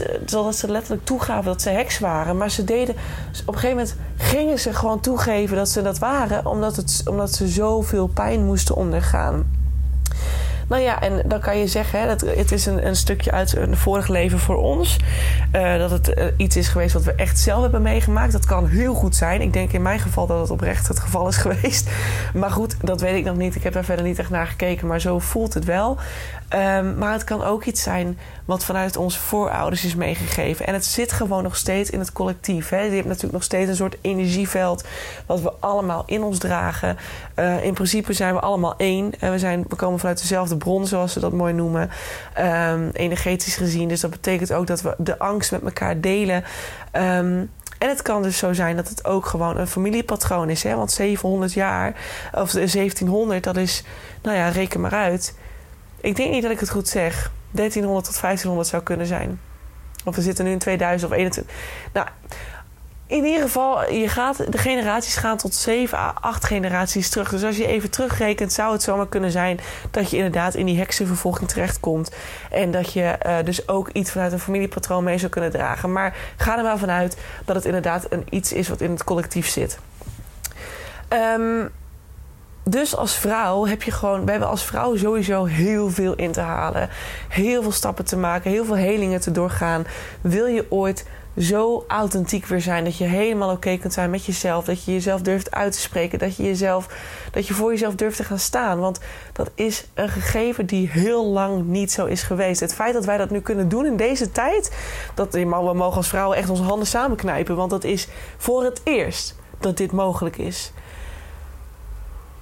ze 0.55 0.71
letterlijk 0.71 1.05
toegaven 1.05 1.43
dat 1.43 1.61
ze 1.61 1.69
heks 1.69 1.99
waren. 1.99 2.37
Maar 2.37 2.51
ze 2.51 2.63
deden, 2.63 2.95
op 3.45 3.53
een 3.53 3.59
gegeven 3.59 3.77
moment 3.77 3.95
gingen 4.17 4.59
ze 4.59 4.73
gewoon 4.73 4.99
toegeven 4.99 5.57
dat 5.57 5.69
ze 5.69 5.81
dat 5.81 5.99
waren, 5.99 6.45
omdat, 6.45 6.75
het, 6.75 7.01
omdat 7.05 7.33
ze 7.33 7.47
zoveel 7.47 8.07
pijn 8.07 8.45
moesten 8.45 8.75
ondergaan. 8.75 9.45
Nou 10.69 10.81
ja, 10.81 11.01
en 11.01 11.21
dan 11.25 11.39
kan 11.39 11.57
je 11.57 11.67
zeggen, 11.67 11.99
hè, 11.99 12.07
dat 12.07 12.21
het 12.21 12.51
is 12.51 12.65
een, 12.65 12.87
een 12.87 12.95
stukje 12.95 13.31
uit 13.31 13.55
een 13.55 13.77
vorig 13.77 14.07
leven 14.07 14.39
voor 14.39 14.55
ons. 14.55 14.97
Uh, 15.55 15.77
dat 15.77 15.91
het 15.91 16.17
uh, 16.17 16.25
iets 16.37 16.55
is 16.55 16.67
geweest 16.67 16.93
wat 16.93 17.03
we 17.03 17.13
echt 17.13 17.39
zelf 17.39 17.61
hebben 17.61 17.81
meegemaakt. 17.81 18.31
Dat 18.31 18.45
kan 18.45 18.67
heel 18.67 18.93
goed 18.93 19.15
zijn. 19.15 19.41
Ik 19.41 19.53
denk 19.53 19.71
in 19.71 19.81
mijn 19.81 19.99
geval 19.99 20.27
dat 20.27 20.39
het 20.39 20.49
oprecht 20.49 20.87
het 20.87 20.99
geval 20.99 21.27
is 21.27 21.37
geweest. 21.47 21.89
Maar 22.33 22.51
goed, 22.51 22.75
dat 22.81 23.01
weet 23.01 23.15
ik 23.15 23.23
nog 23.23 23.37
niet. 23.37 23.55
Ik 23.55 23.63
heb 23.63 23.73
daar 23.73 23.83
verder 23.83 24.05
niet 24.05 24.19
echt 24.19 24.29
naar 24.29 24.47
gekeken, 24.47 24.87
maar 24.87 25.01
zo 25.01 25.19
voelt 25.19 25.53
het 25.53 25.65
wel. 25.65 25.97
Um, 26.53 26.97
maar 26.97 27.13
het 27.13 27.23
kan 27.23 27.43
ook 27.43 27.65
iets 27.65 27.83
zijn 27.83 28.19
wat 28.45 28.65
vanuit 28.65 28.97
onze 28.97 29.19
voorouders 29.19 29.85
is 29.85 29.95
meegegeven. 29.95 30.67
En 30.67 30.73
het 30.73 30.85
zit 30.85 31.11
gewoon 31.11 31.43
nog 31.43 31.55
steeds 31.55 31.89
in 31.89 31.99
het 31.99 32.11
collectief. 32.11 32.69
Hè. 32.69 32.81
Je 32.81 32.91
hebt 32.91 33.07
natuurlijk 33.07 33.33
nog 33.33 33.43
steeds 33.43 33.69
een 33.69 33.75
soort 33.75 33.97
energieveld 34.01 34.83
wat 35.25 35.41
we 35.41 35.51
allemaal 35.59 36.03
in 36.05 36.23
ons 36.23 36.37
dragen. 36.37 36.97
Uh, 37.35 37.63
in 37.63 37.73
principe 37.73 38.13
zijn 38.13 38.33
we 38.33 38.39
allemaal 38.39 38.73
één. 38.77 39.11
En 39.19 39.31
we, 39.31 39.39
zijn, 39.39 39.65
we 39.67 39.75
komen 39.75 39.99
vanuit 39.99 40.19
dezelfde 40.19 40.57
bron, 40.57 40.87
zoals 40.87 41.13
ze 41.13 41.19
dat 41.19 41.33
mooi 41.33 41.53
noemen. 41.53 41.89
Um, 42.39 42.89
energetisch 42.93 43.55
gezien. 43.55 43.87
Dus 43.87 44.01
dat 44.01 44.11
betekent 44.11 44.53
ook 44.53 44.67
dat 44.67 44.81
we 44.81 44.95
de 44.97 45.19
angst 45.19 45.51
met 45.51 45.63
elkaar 45.63 46.01
delen. 46.01 46.43
Um, 46.93 47.49
en 47.79 47.89
het 47.89 48.01
kan 48.01 48.21
dus 48.21 48.37
zo 48.37 48.53
zijn 48.53 48.75
dat 48.75 48.89
het 48.89 49.05
ook 49.05 49.25
gewoon 49.25 49.57
een 49.57 49.67
familiepatroon 49.67 50.49
is. 50.49 50.63
Hè? 50.63 50.75
Want 50.75 50.91
700 50.91 51.53
jaar, 51.53 51.95
of 52.33 52.51
1700, 52.51 53.43
dat 53.43 53.57
is, 53.57 53.83
nou 54.21 54.37
ja, 54.37 54.49
reken 54.49 54.81
maar 54.81 54.93
uit. 54.93 55.33
Ik 56.01 56.15
denk 56.15 56.31
niet 56.31 56.41
dat 56.41 56.51
ik 56.51 56.59
het 56.59 56.69
goed 56.69 56.87
zeg. 56.87 57.31
1300 57.51 58.05
tot 58.05 58.21
1500 58.21 58.67
zou 58.69 58.83
kunnen 58.83 59.07
zijn. 59.07 59.39
Of 60.05 60.15
we 60.15 60.21
zitten 60.21 60.45
nu 60.45 60.51
in 60.51 60.59
2000 60.59 61.11
of 61.11 61.17
21. 61.17 61.55
Nou, 61.93 62.07
in 63.09 63.25
ieder 63.25 63.41
geval, 63.41 63.91
je 63.91 64.07
gaat, 64.07 64.51
de 64.51 64.57
generaties 64.57 65.15
gaan 65.15 65.37
tot 65.37 65.55
7 65.55 65.97
à 65.97 66.13
8 66.21 66.45
generaties 66.45 67.09
terug. 67.09 67.29
Dus 67.29 67.43
als 67.43 67.57
je 67.57 67.67
even 67.67 67.89
terugrekent, 67.89 68.53
zou 68.53 68.71
het 68.71 68.83
zomaar 68.83 69.07
kunnen 69.07 69.31
zijn 69.31 69.59
dat 69.91 70.09
je 70.09 70.15
inderdaad 70.17 70.55
in 70.55 70.65
die 70.65 70.77
heksenvervolging 70.77 71.49
terechtkomt. 71.49 72.11
En 72.51 72.71
dat 72.71 72.93
je 72.93 73.17
uh, 73.25 73.37
dus 73.43 73.67
ook 73.67 73.89
iets 73.89 74.11
vanuit 74.11 74.31
een 74.31 74.39
familiepatroon 74.39 75.03
mee 75.03 75.17
zou 75.17 75.31
kunnen 75.31 75.51
dragen. 75.51 75.91
Maar 75.91 76.15
ga 76.37 76.57
er 76.57 76.63
maar 76.63 76.77
vanuit 76.77 77.17
dat 77.45 77.55
het 77.55 77.65
inderdaad 77.65 78.05
een 78.09 78.25
iets 78.29 78.53
is 78.53 78.69
wat 78.69 78.81
in 78.81 78.91
het 78.91 79.03
collectief 79.03 79.47
zit. 79.47 79.79
Um, 81.37 81.69
dus 82.69 82.95
als 82.95 83.15
vrouw 83.15 83.65
heb 83.65 83.83
je 83.83 83.91
gewoon, 83.91 84.25
we 84.25 84.31
hebben 84.31 84.49
als 84.49 84.63
vrouw 84.63 84.95
sowieso 84.95 85.45
heel 85.45 85.89
veel 85.89 86.15
in 86.15 86.31
te 86.31 86.41
halen. 86.41 86.89
Heel 87.29 87.61
veel 87.61 87.71
stappen 87.71 88.05
te 88.05 88.17
maken, 88.17 88.51
heel 88.51 88.65
veel 88.65 88.75
helingen 88.75 89.21
te 89.21 89.31
doorgaan. 89.31 89.85
Wil 90.21 90.45
je 90.45 90.65
ooit 90.69 91.05
zo 91.37 91.83
authentiek 91.87 92.45
weer 92.45 92.61
zijn 92.61 92.83
dat 92.83 92.97
je 92.97 93.03
helemaal 93.03 93.51
oké 93.51 93.77
kunt 93.77 93.93
zijn 93.93 94.09
met 94.09 94.25
jezelf, 94.25 94.65
dat 94.65 94.83
je 94.83 94.91
jezelf 94.91 95.21
durft 95.21 95.51
uit 95.51 95.71
te 95.71 95.79
spreken, 95.79 96.19
dat 96.19 96.35
je 96.35 96.43
jezelf, 96.43 96.87
dat 97.31 97.47
je 97.47 97.53
voor 97.53 97.71
jezelf 97.71 97.95
durft 97.95 98.17
te 98.17 98.23
gaan 98.23 98.39
staan, 98.39 98.79
want 98.79 98.99
dat 99.33 99.51
is 99.55 99.85
een 99.93 100.09
gegeven 100.09 100.65
die 100.65 100.89
heel 100.89 101.25
lang 101.25 101.65
niet 101.65 101.91
zo 101.91 102.05
is 102.05 102.23
geweest. 102.23 102.59
Het 102.59 102.73
feit 102.73 102.93
dat 102.93 103.05
wij 103.05 103.17
dat 103.17 103.29
nu 103.29 103.41
kunnen 103.41 103.69
doen 103.69 103.85
in 103.85 103.97
deze 103.97 104.31
tijd, 104.31 104.75
dat 105.15 105.33
we 105.33 105.45
mogen 105.45 105.97
als 105.97 106.07
vrouwen 106.07 106.37
echt 106.37 106.49
onze 106.49 106.63
handen 106.63 106.87
samenknijpen, 106.87 107.55
want 107.55 107.69
dat 107.69 107.83
is 107.83 108.07
voor 108.37 108.63
het 108.63 108.81
eerst 108.83 109.35
dat 109.59 109.77
dit 109.77 109.91
mogelijk 109.91 110.37
is. 110.37 110.71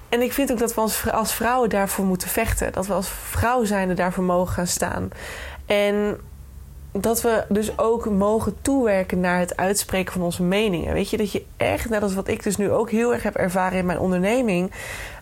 En 0.08 0.22
ik 0.22 0.32
vind 0.32 0.52
ook 0.52 0.58
dat 0.58 0.74
we 0.74 0.80
als, 1.10 1.34
vrouwen 1.34 1.68
daarvoor 1.68 2.04
moeten 2.04 2.28
vechten. 2.28 2.72
Dat 2.72 2.86
we 2.86 2.92
als 2.92 3.08
vrouw 3.08 3.64
zijnde 3.64 3.94
daarvoor 3.94 4.24
mogen 4.24 4.54
gaan 4.54 4.66
staan. 4.66 5.10
En 5.66 6.20
dat 6.92 7.22
we 7.22 7.44
dus 7.48 7.78
ook 7.78 8.10
mogen 8.10 8.56
toewerken 8.62 9.20
naar 9.20 9.38
het 9.38 9.56
uitspreken 9.56 10.12
van 10.12 10.22
onze 10.22 10.42
meningen. 10.42 10.92
Weet 10.92 11.10
je, 11.10 11.16
dat 11.16 11.32
je 11.32 11.44
echt, 11.56 11.88
net 11.88 12.02
als 12.02 12.14
wat 12.14 12.28
ik 12.28 12.42
dus 12.42 12.56
nu 12.56 12.70
ook 12.70 12.90
heel 12.90 13.12
erg 13.12 13.22
heb 13.22 13.34
ervaren 13.34 13.78
in 13.78 13.86
mijn 13.86 13.98
onderneming. 13.98 14.72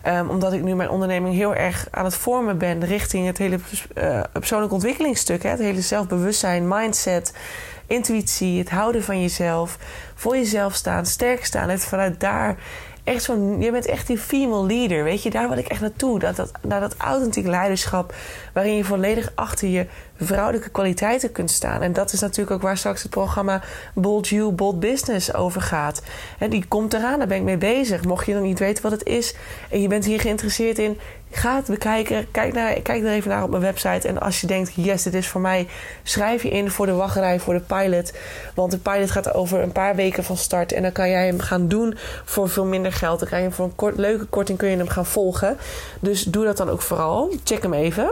Um, 0.07 0.29
omdat 0.29 0.53
ik 0.53 0.63
nu 0.63 0.75
mijn 0.75 0.89
onderneming 0.89 1.35
heel 1.35 1.55
erg 1.55 1.87
aan 1.91 2.05
het 2.05 2.15
vormen 2.15 2.57
ben 2.57 2.85
richting 2.85 3.25
het 3.25 3.37
hele 3.37 3.59
uh, 3.97 4.21
persoonlijk 4.31 4.73
ontwikkelingsstuk. 4.73 5.43
Hè, 5.43 5.49
het 5.49 5.59
hele 5.59 5.81
zelfbewustzijn, 5.81 6.67
mindset. 6.67 7.33
intuïtie, 7.87 8.59
het 8.59 8.69
houden 8.69 9.03
van 9.03 9.21
jezelf, 9.21 9.77
voor 10.15 10.35
jezelf 10.35 10.73
staan, 10.73 11.05
sterk 11.05 11.45
staan. 11.45 11.69
Het 11.69 11.85
vanuit 11.85 12.19
daar 12.19 12.57
echt 13.07 13.23
zo'n. 13.23 13.61
Je 13.61 13.71
bent 13.71 13.85
echt 13.85 14.07
die 14.07 14.17
female 14.17 14.65
leader. 14.65 15.03
Weet 15.03 15.23
je, 15.23 15.29
daar 15.29 15.49
wil 15.49 15.57
ik 15.57 15.67
echt 15.67 15.81
naartoe. 15.81 16.19
Dat, 16.19 16.35
dat, 16.35 16.51
naar 16.61 16.79
dat 16.79 16.95
authentieke 16.97 17.49
leiderschap. 17.49 18.13
Waarin 18.53 18.75
je 18.75 18.83
volledig 18.83 19.31
achter 19.35 19.67
je 19.67 19.87
vrouwelijke 20.19 20.69
kwaliteiten 20.69 21.31
kunt 21.31 21.51
staan. 21.51 21.81
En 21.81 21.93
dat 21.93 22.13
is 22.13 22.19
natuurlijk 22.19 22.51
ook 22.51 22.61
waar 22.61 22.77
straks 22.77 23.01
het 23.01 23.11
programma 23.11 23.61
Bold 23.93 24.27
You, 24.27 24.51
Bold 24.51 24.79
Business 24.79 25.33
over 25.33 25.61
gaat. 25.61 26.01
En 26.39 26.49
die 26.49 26.65
komt 26.67 26.93
eraan, 26.93 27.17
daar 27.17 27.27
ben 27.27 27.37
ik 27.37 27.43
mee 27.43 27.57
bezig. 27.57 28.03
Mocht 28.03 28.25
je 28.25 28.33
nog 28.33 28.43
niet 28.43 28.59
weten 28.59 28.83
wat 28.83 28.91
het 28.91 29.05
is 29.05 29.35
en 29.69 29.81
je 29.81 29.87
bent 29.87 30.05
hier 30.05 30.19
geïnteresseerd 30.19 30.79
in, 30.79 30.99
ga 31.31 31.55
het 31.55 31.65
bekijken. 31.65 32.31
Kijk, 32.31 32.53
naar, 32.53 32.81
kijk 32.81 33.03
er 33.03 33.11
even 33.11 33.29
naar 33.29 33.43
op 33.43 33.49
mijn 33.49 33.61
website. 33.61 34.07
En 34.07 34.19
als 34.19 34.41
je 34.41 34.47
denkt, 34.47 34.71
yes, 34.75 35.03
dit 35.03 35.13
is 35.13 35.27
voor 35.27 35.41
mij, 35.41 35.67
schrijf 36.03 36.43
je 36.43 36.49
in 36.49 36.71
voor 36.71 36.85
de 36.85 36.91
wachtrij, 36.91 37.39
voor 37.39 37.53
de 37.53 37.59
pilot. 37.59 38.13
Want 38.53 38.71
de 38.71 38.77
pilot 38.77 39.11
gaat 39.11 39.33
over 39.33 39.61
een 39.61 39.71
paar 39.71 39.95
weken 39.95 40.23
van 40.23 40.37
start. 40.37 40.71
En 40.71 40.81
dan 40.81 40.91
kan 40.91 41.09
jij 41.09 41.25
hem 41.25 41.39
gaan 41.39 41.67
doen 41.67 41.97
voor 42.25 42.49
veel 42.49 42.65
minder 42.65 42.93
geld. 42.93 43.19
Dan 43.19 43.29
kan 43.29 43.37
je 43.37 43.43
hem 43.43 43.53
voor 43.53 43.65
een 43.65 43.75
kort, 43.75 43.97
leuke 43.97 44.25
korting 44.25 44.57
kun 44.57 44.69
je 44.69 44.77
hem 44.77 44.87
gaan 44.87 45.05
volgen. 45.05 45.57
Dus 45.99 46.23
doe 46.23 46.45
dat 46.45 46.57
dan 46.57 46.69
ook 46.69 46.81
vooral. 46.81 47.33
Check 47.43 47.61
hem 47.61 47.73
even. 47.73 48.11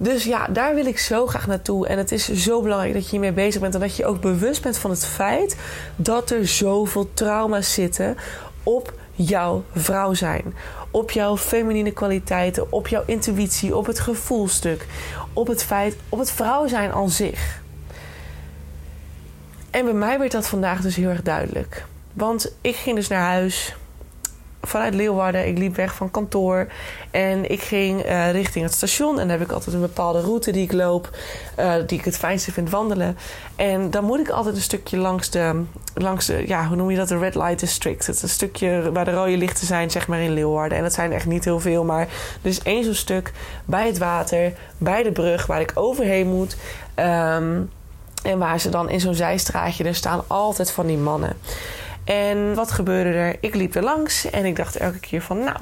Dus 0.00 0.24
ja, 0.24 0.46
daar 0.46 0.74
wil 0.74 0.86
ik 0.86 0.98
zo 0.98 1.26
graag 1.26 1.46
naartoe. 1.46 1.86
En 1.86 1.98
het 1.98 2.12
is 2.12 2.32
zo 2.32 2.62
belangrijk 2.62 2.92
dat 2.94 3.04
je 3.04 3.10
hiermee 3.10 3.32
bezig 3.32 3.60
bent. 3.60 3.74
En 3.74 3.80
dat 3.80 3.96
je 3.96 4.06
ook 4.06 4.20
bewust 4.20 4.62
bent 4.62 4.78
van 4.78 4.90
het 4.90 5.06
feit 5.06 5.56
dat 5.96 6.30
er 6.30 6.48
zoveel 6.48 7.10
trauma's 7.14 7.72
zitten 7.72 8.16
op 8.62 8.92
jouw 9.12 9.64
vrouw 9.72 10.14
zijn. 10.14 10.54
Op 10.90 11.10
jouw 11.10 11.36
feminine 11.36 11.90
kwaliteiten, 11.92 12.72
op 12.72 12.88
jouw 12.88 13.02
intuïtie, 13.06 13.76
op 13.76 13.86
het 13.86 14.00
gevoelstuk, 14.00 14.86
op 15.32 15.46
het 15.46 15.64
feit, 15.64 15.96
op 16.08 16.18
het 16.18 16.30
vrouw 16.30 16.66
zijn 16.66 16.92
aan 16.92 17.10
zich. 17.10 17.60
En 19.70 19.84
bij 19.84 19.94
mij 19.94 20.18
werd 20.18 20.32
dat 20.32 20.48
vandaag 20.48 20.80
dus 20.80 20.96
heel 20.96 21.08
erg 21.08 21.22
duidelijk. 21.22 21.84
Want 22.12 22.52
ik 22.60 22.76
ging 22.76 22.96
dus 22.96 23.08
naar 23.08 23.22
huis 23.22 23.76
vanuit 24.68 24.94
Leeuwarden. 24.94 25.46
Ik 25.46 25.58
liep 25.58 25.76
weg 25.76 25.94
van 25.94 26.10
kantoor 26.10 26.66
en 27.10 27.50
ik 27.50 27.62
ging 27.62 28.04
uh, 28.04 28.30
richting 28.30 28.64
het 28.64 28.74
station. 28.74 29.10
En 29.10 29.28
dan 29.28 29.38
heb 29.38 29.40
ik 29.40 29.52
altijd 29.52 29.74
een 29.74 29.80
bepaalde 29.80 30.20
route 30.20 30.50
die 30.50 30.62
ik 30.62 30.72
loop, 30.72 31.10
uh, 31.58 31.74
die 31.86 31.98
ik 31.98 32.04
het 32.04 32.16
fijnste 32.16 32.52
vind 32.52 32.70
wandelen. 32.70 33.16
En 33.56 33.90
dan 33.90 34.04
moet 34.04 34.20
ik 34.20 34.28
altijd 34.28 34.56
een 34.56 34.62
stukje 34.62 34.96
langs 34.96 35.30
de, 35.30 35.62
langs 35.94 36.26
de, 36.26 36.44
ja, 36.46 36.66
hoe 36.66 36.76
noem 36.76 36.90
je 36.90 36.96
dat? 36.96 37.08
De 37.08 37.18
Red 37.18 37.34
Light 37.34 37.60
District. 37.60 38.06
Het 38.06 38.16
is 38.16 38.22
een 38.22 38.28
stukje 38.28 38.92
waar 38.92 39.04
de 39.04 39.12
rode 39.12 39.36
lichten 39.36 39.66
zijn, 39.66 39.90
zeg 39.90 40.08
maar 40.08 40.20
in 40.20 40.32
Leeuwarden. 40.32 40.78
En 40.78 40.84
dat 40.84 40.92
zijn 40.92 41.12
echt 41.12 41.26
niet 41.26 41.44
heel 41.44 41.60
veel, 41.60 41.84
maar 41.84 42.08
is 42.42 42.62
één 42.62 42.84
zo'n 42.84 42.94
stuk 42.94 43.32
bij 43.64 43.86
het 43.86 43.98
water, 43.98 44.52
bij 44.78 45.02
de 45.02 45.12
brug 45.12 45.46
waar 45.46 45.60
ik 45.60 45.72
overheen 45.74 46.26
moet. 46.26 46.56
Um, 46.96 47.70
en 48.22 48.38
waar 48.38 48.60
ze 48.60 48.68
dan 48.68 48.90
in 48.90 49.00
zo'n 49.00 49.14
zijstraatje, 49.14 49.84
er 49.84 49.94
staan 49.94 50.24
altijd 50.26 50.70
van 50.70 50.86
die 50.86 50.96
mannen. 50.96 51.36
En 52.08 52.54
wat 52.54 52.70
gebeurde 52.70 53.10
er? 53.10 53.36
Ik 53.40 53.54
liep 53.54 53.74
er 53.74 53.82
langs 53.82 54.30
en 54.30 54.44
ik 54.44 54.56
dacht 54.56 54.76
elke 54.76 55.00
keer 55.00 55.22
van, 55.22 55.38
nou, 55.38 55.58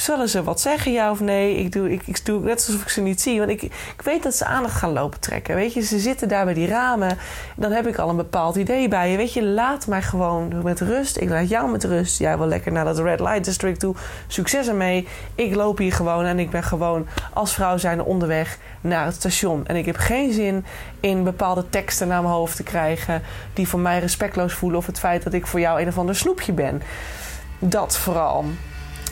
zullen 0.00 0.28
ze 0.28 0.42
wat 0.42 0.60
zeggen, 0.60 0.92
ja 0.92 1.10
of 1.10 1.20
nee? 1.20 1.56
Ik 1.56 1.72
doe, 1.72 1.92
ik, 1.92 2.02
ik 2.06 2.24
doe 2.24 2.40
net 2.40 2.66
alsof 2.66 2.82
ik 2.82 2.88
ze 2.88 3.00
niet 3.00 3.20
zie. 3.20 3.38
Want 3.38 3.50
ik, 3.50 3.62
ik 3.62 4.02
weet 4.04 4.22
dat 4.22 4.34
ze 4.34 4.44
aandacht 4.44 4.74
gaan 4.74 4.92
lopen 4.92 5.20
trekken. 5.20 5.54
Weet 5.54 5.72
je, 5.72 5.80
ze 5.80 5.98
zitten 5.98 6.28
daar 6.28 6.44
bij 6.44 6.54
die 6.54 6.66
ramen. 6.66 7.18
Dan 7.56 7.72
heb 7.72 7.86
ik 7.86 7.98
al 7.98 8.08
een 8.08 8.16
bepaald 8.16 8.56
idee 8.56 8.88
bij 8.88 9.10
je. 9.10 9.16
Weet 9.16 9.32
je, 9.32 9.44
laat 9.44 9.86
mij 9.86 10.02
gewoon 10.02 10.62
met 10.62 10.80
rust. 10.80 11.16
Ik 11.16 11.28
laat 11.28 11.48
jou 11.48 11.70
met 11.70 11.84
rust. 11.84 12.18
Jij 12.18 12.38
wil 12.38 12.46
lekker 12.46 12.72
naar 12.72 12.84
dat 12.84 12.98
Red 12.98 13.20
Light 13.20 13.44
District 13.44 13.80
toe. 13.80 13.94
Succes 14.26 14.68
ermee. 14.68 15.08
Ik 15.34 15.54
loop 15.54 15.78
hier 15.78 15.92
gewoon 15.92 16.24
en 16.24 16.38
ik 16.38 16.50
ben 16.50 16.62
gewoon 16.62 17.06
als 17.32 17.54
vrouw 17.54 17.76
zijn 17.76 18.02
onderweg 18.02 18.58
naar 18.80 19.04
het 19.04 19.14
station. 19.14 19.66
En 19.66 19.76
ik 19.76 19.86
heb 19.86 19.96
geen 19.96 20.32
zin 20.32 20.64
in 21.00 21.24
bepaalde 21.24 21.68
teksten 21.70 22.08
naar 22.08 22.22
mijn 22.22 22.34
hoofd 22.34 22.56
te 22.56 22.62
krijgen... 22.62 23.22
die 23.54 23.68
voor 23.68 23.80
mij 23.80 23.98
respectloos 23.98 24.52
voelen... 24.52 24.78
of 24.78 24.86
het 24.86 24.98
feit 24.98 25.22
dat 25.22 25.32
ik 25.32 25.46
voor 25.46 25.60
jou 25.60 25.80
een 25.80 25.88
of 25.88 25.98
ander 25.98 26.16
snoepje 26.16 26.52
ben. 26.52 26.82
Dat 27.58 27.96
vooral. 27.96 28.44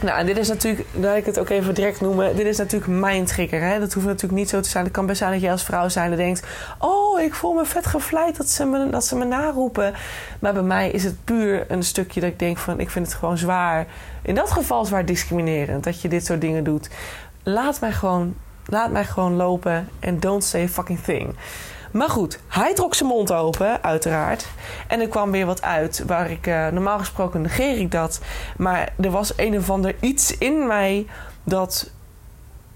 Nou, 0.03 0.19
en 0.19 0.27
dit 0.27 0.39
is 0.39 0.49
natuurlijk, 0.49 0.87
dat 0.93 1.17
ik 1.17 1.27
het 1.27 1.39
ook 1.39 1.49
even 1.49 1.75
direct 1.75 2.01
noemen, 2.01 2.37
dit 2.37 2.47
is 2.47 2.57
natuurlijk 2.57 3.01
mijn 3.01 3.25
trigger. 3.25 3.61
Hè? 3.61 3.79
Dat 3.79 3.93
hoeft 3.93 4.07
natuurlijk 4.07 4.39
niet 4.39 4.49
zo 4.49 4.61
te 4.61 4.69
zijn. 4.69 4.85
Het 4.85 4.93
kan 4.93 5.07
best 5.07 5.19
zijn 5.19 5.33
dat 5.33 5.41
je 5.41 5.51
als 5.51 5.65
vrouw 5.65 5.89
zijn 5.89 6.11
en 6.11 6.17
denkt: 6.17 6.47
Oh, 6.79 7.21
ik 7.21 7.35
voel 7.35 7.53
me 7.53 7.65
vet 7.65 7.87
gevleid 7.87 8.37
dat 8.37 8.51
ze 8.51 8.65
me, 8.65 8.91
dat 8.91 9.05
ze 9.05 9.17
me 9.17 9.25
naroepen. 9.25 9.95
Maar 10.41 10.53
bij 10.53 10.63
mij 10.63 10.91
is 10.91 11.05
het 11.05 11.25
puur 11.25 11.65
een 11.69 11.83
stukje 11.83 12.21
dat 12.21 12.31
ik 12.31 12.39
denk: 12.39 12.59
van 12.59 12.81
ik 12.81 12.91
vind 12.91 13.07
het 13.07 13.15
gewoon 13.15 13.39
zwaar. 13.39 13.87
In 14.23 14.35
dat 14.35 14.51
geval 14.51 14.85
zwaar 14.85 15.05
discriminerend 15.05 15.85
dat 15.85 16.01
je 16.01 16.09
dit 16.09 16.27
soort 16.27 16.41
dingen 16.41 16.65
doet. 16.65 16.91
Laat 17.43 17.81
mij 17.81 17.93
gewoon, 17.93 18.37
laat 18.67 18.91
mij 18.91 19.05
gewoon 19.05 19.35
lopen 19.35 19.89
en 20.01 20.21
don't 20.21 20.45
say 20.45 20.69
fucking 20.69 21.01
thing. 21.01 21.35
Maar 21.91 22.09
goed, 22.09 22.39
hij 22.49 22.75
trok 22.75 22.95
zijn 22.95 23.09
mond 23.09 23.33
open, 23.33 23.83
uiteraard. 23.83 24.49
En 24.87 25.01
er 25.01 25.09
kwam 25.09 25.31
weer 25.31 25.47
wat 25.47 25.63
uit 25.63 26.03
waar 26.07 26.31
ik 26.31 26.47
uh, 26.47 26.69
normaal 26.69 26.99
gesproken 26.99 27.41
negeer 27.41 27.79
ik 27.79 27.91
dat. 27.91 28.21
Maar 28.57 28.93
er 29.01 29.11
was 29.11 29.33
een 29.37 29.57
of 29.57 29.71
ander 29.71 29.95
iets 30.01 30.39
in 30.39 30.67
mij 30.67 31.07
dat 31.45 31.91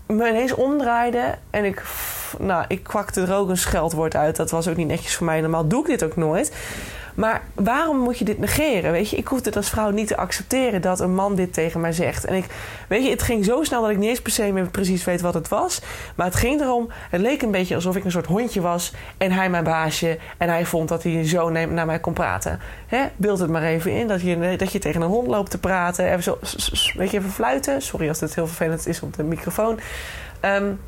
me 0.06 0.28
ineens 0.28 0.54
omdraaide. 0.54 1.34
En 1.50 1.64
ik, 1.64 1.82
nou, 2.38 2.64
ik 2.68 2.82
kwakte 2.82 3.20
er 3.20 3.34
ook 3.34 3.48
een 3.48 3.56
scheldwoord 3.56 4.16
uit. 4.16 4.36
Dat 4.36 4.50
was 4.50 4.68
ook 4.68 4.76
niet 4.76 4.86
netjes 4.86 5.16
voor 5.16 5.26
mij. 5.26 5.40
Normaal 5.40 5.68
doe 5.68 5.80
ik 5.80 5.86
dit 5.86 6.04
ook 6.04 6.16
nooit. 6.16 6.52
Maar 7.14 7.42
waarom 7.54 7.98
moet 7.98 8.18
je 8.18 8.24
dit 8.24 8.38
negeren? 8.38 8.92
Weet 8.92 9.10
je, 9.10 9.16
ik 9.16 9.26
hoef 9.26 9.44
het 9.44 9.56
als 9.56 9.70
vrouw 9.70 9.90
niet 9.90 10.06
te 10.06 10.16
accepteren 10.16 10.82
dat 10.82 11.00
een 11.00 11.14
man 11.14 11.34
dit 11.34 11.52
tegen 11.52 11.80
mij 11.80 11.92
zegt. 11.92 12.24
En 12.24 12.34
ik, 12.34 12.44
weet 12.88 13.04
je, 13.04 13.10
het 13.10 13.22
ging 13.22 13.44
zo 13.44 13.62
snel 13.62 13.82
dat 13.82 13.90
ik 13.90 13.96
niet 13.96 14.08
eens 14.08 14.22
per 14.22 14.32
se 14.32 14.66
precies 14.70 15.04
weet 15.04 15.20
wat 15.20 15.34
het 15.34 15.48
was. 15.48 15.80
Maar 16.14 16.26
het 16.26 16.34
ging 16.34 16.60
erom, 16.60 16.90
het 17.10 17.20
leek 17.20 17.42
een 17.42 17.50
beetje 17.50 17.74
alsof 17.74 17.96
ik 17.96 18.04
een 18.04 18.10
soort 18.10 18.26
hondje 18.26 18.60
was 18.60 18.92
en 19.16 19.32
hij 19.32 19.50
mijn 19.50 19.64
baasje. 19.64 20.18
En 20.38 20.48
hij 20.48 20.66
vond 20.66 20.88
dat 20.88 21.02
hij 21.02 21.28
zo 21.28 21.48
naar 21.50 21.86
mij 21.86 22.00
kon 22.00 22.12
praten. 22.12 22.60
Beeld 23.16 23.38
het 23.38 23.50
maar 23.50 23.62
even 23.62 23.92
in 23.92 24.08
dat 24.08 24.20
je, 24.20 24.56
dat 24.56 24.72
je 24.72 24.78
tegen 24.78 25.02
een 25.02 25.08
hond 25.08 25.26
loopt 25.26 25.50
te 25.50 25.58
praten. 25.58 26.06
Even 26.06 26.22
zo, 26.22 26.38
weet 26.96 27.10
je, 27.10 27.18
even 27.18 27.30
fluiten. 27.30 27.82
Sorry 27.82 28.08
als 28.08 28.20
het 28.20 28.34
heel 28.34 28.46
vervelend 28.46 28.86
is 28.86 29.00
op 29.00 29.14
de 29.14 29.22
microfoon. 29.22 29.80
Um, 30.44 30.78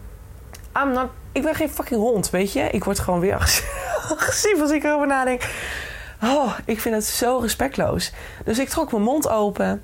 not, 0.73 1.09
ik 1.33 1.43
ben 1.43 1.55
geen 1.55 1.71
fucking 1.71 2.01
hond, 2.01 2.31
weet 2.31 2.53
je. 2.53 2.71
Ik 2.71 2.85
word 2.85 2.99
gewoon 2.99 3.21
weer 3.21 3.35
agressief 4.13 4.61
als 4.61 4.71
ik 4.71 4.85
erover 4.85 5.07
nadenk. 5.07 5.43
Oh, 6.25 6.59
ik 6.65 6.81
vind 6.81 6.95
het 6.95 7.05
zo 7.05 7.39
respectloos. 7.39 8.13
Dus 8.45 8.59
ik 8.59 8.69
trok 8.69 8.93
mijn 8.93 9.05
mond 9.05 9.29
open. 9.29 9.83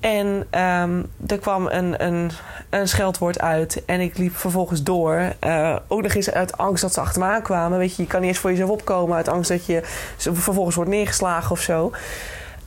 En 0.00 0.26
um, 0.62 1.10
er 1.26 1.38
kwam 1.38 1.66
een, 1.66 2.04
een, 2.04 2.30
een 2.70 2.88
scheldwoord 2.88 3.40
uit. 3.40 3.84
En 3.84 4.00
ik 4.00 4.18
liep 4.18 4.36
vervolgens 4.36 4.82
door. 4.82 5.32
Uh, 5.46 5.76
ook 5.88 6.02
nog 6.02 6.14
eens 6.14 6.30
uit 6.30 6.56
angst 6.56 6.82
dat 6.82 6.92
ze 6.92 7.00
achter 7.00 7.22
me 7.22 7.28
aankwamen. 7.28 7.78
Weet 7.78 7.96
je, 7.96 8.02
je 8.02 8.08
kan 8.08 8.20
niet 8.20 8.28
eens 8.28 8.38
voor 8.38 8.50
jezelf 8.50 8.70
opkomen. 8.70 9.16
Uit 9.16 9.28
angst 9.28 9.50
dat 9.50 9.66
je 9.66 9.80
vervolgens 10.16 10.76
wordt 10.76 10.90
neergeslagen 10.90 11.50
of 11.50 11.60
zo. 11.60 11.92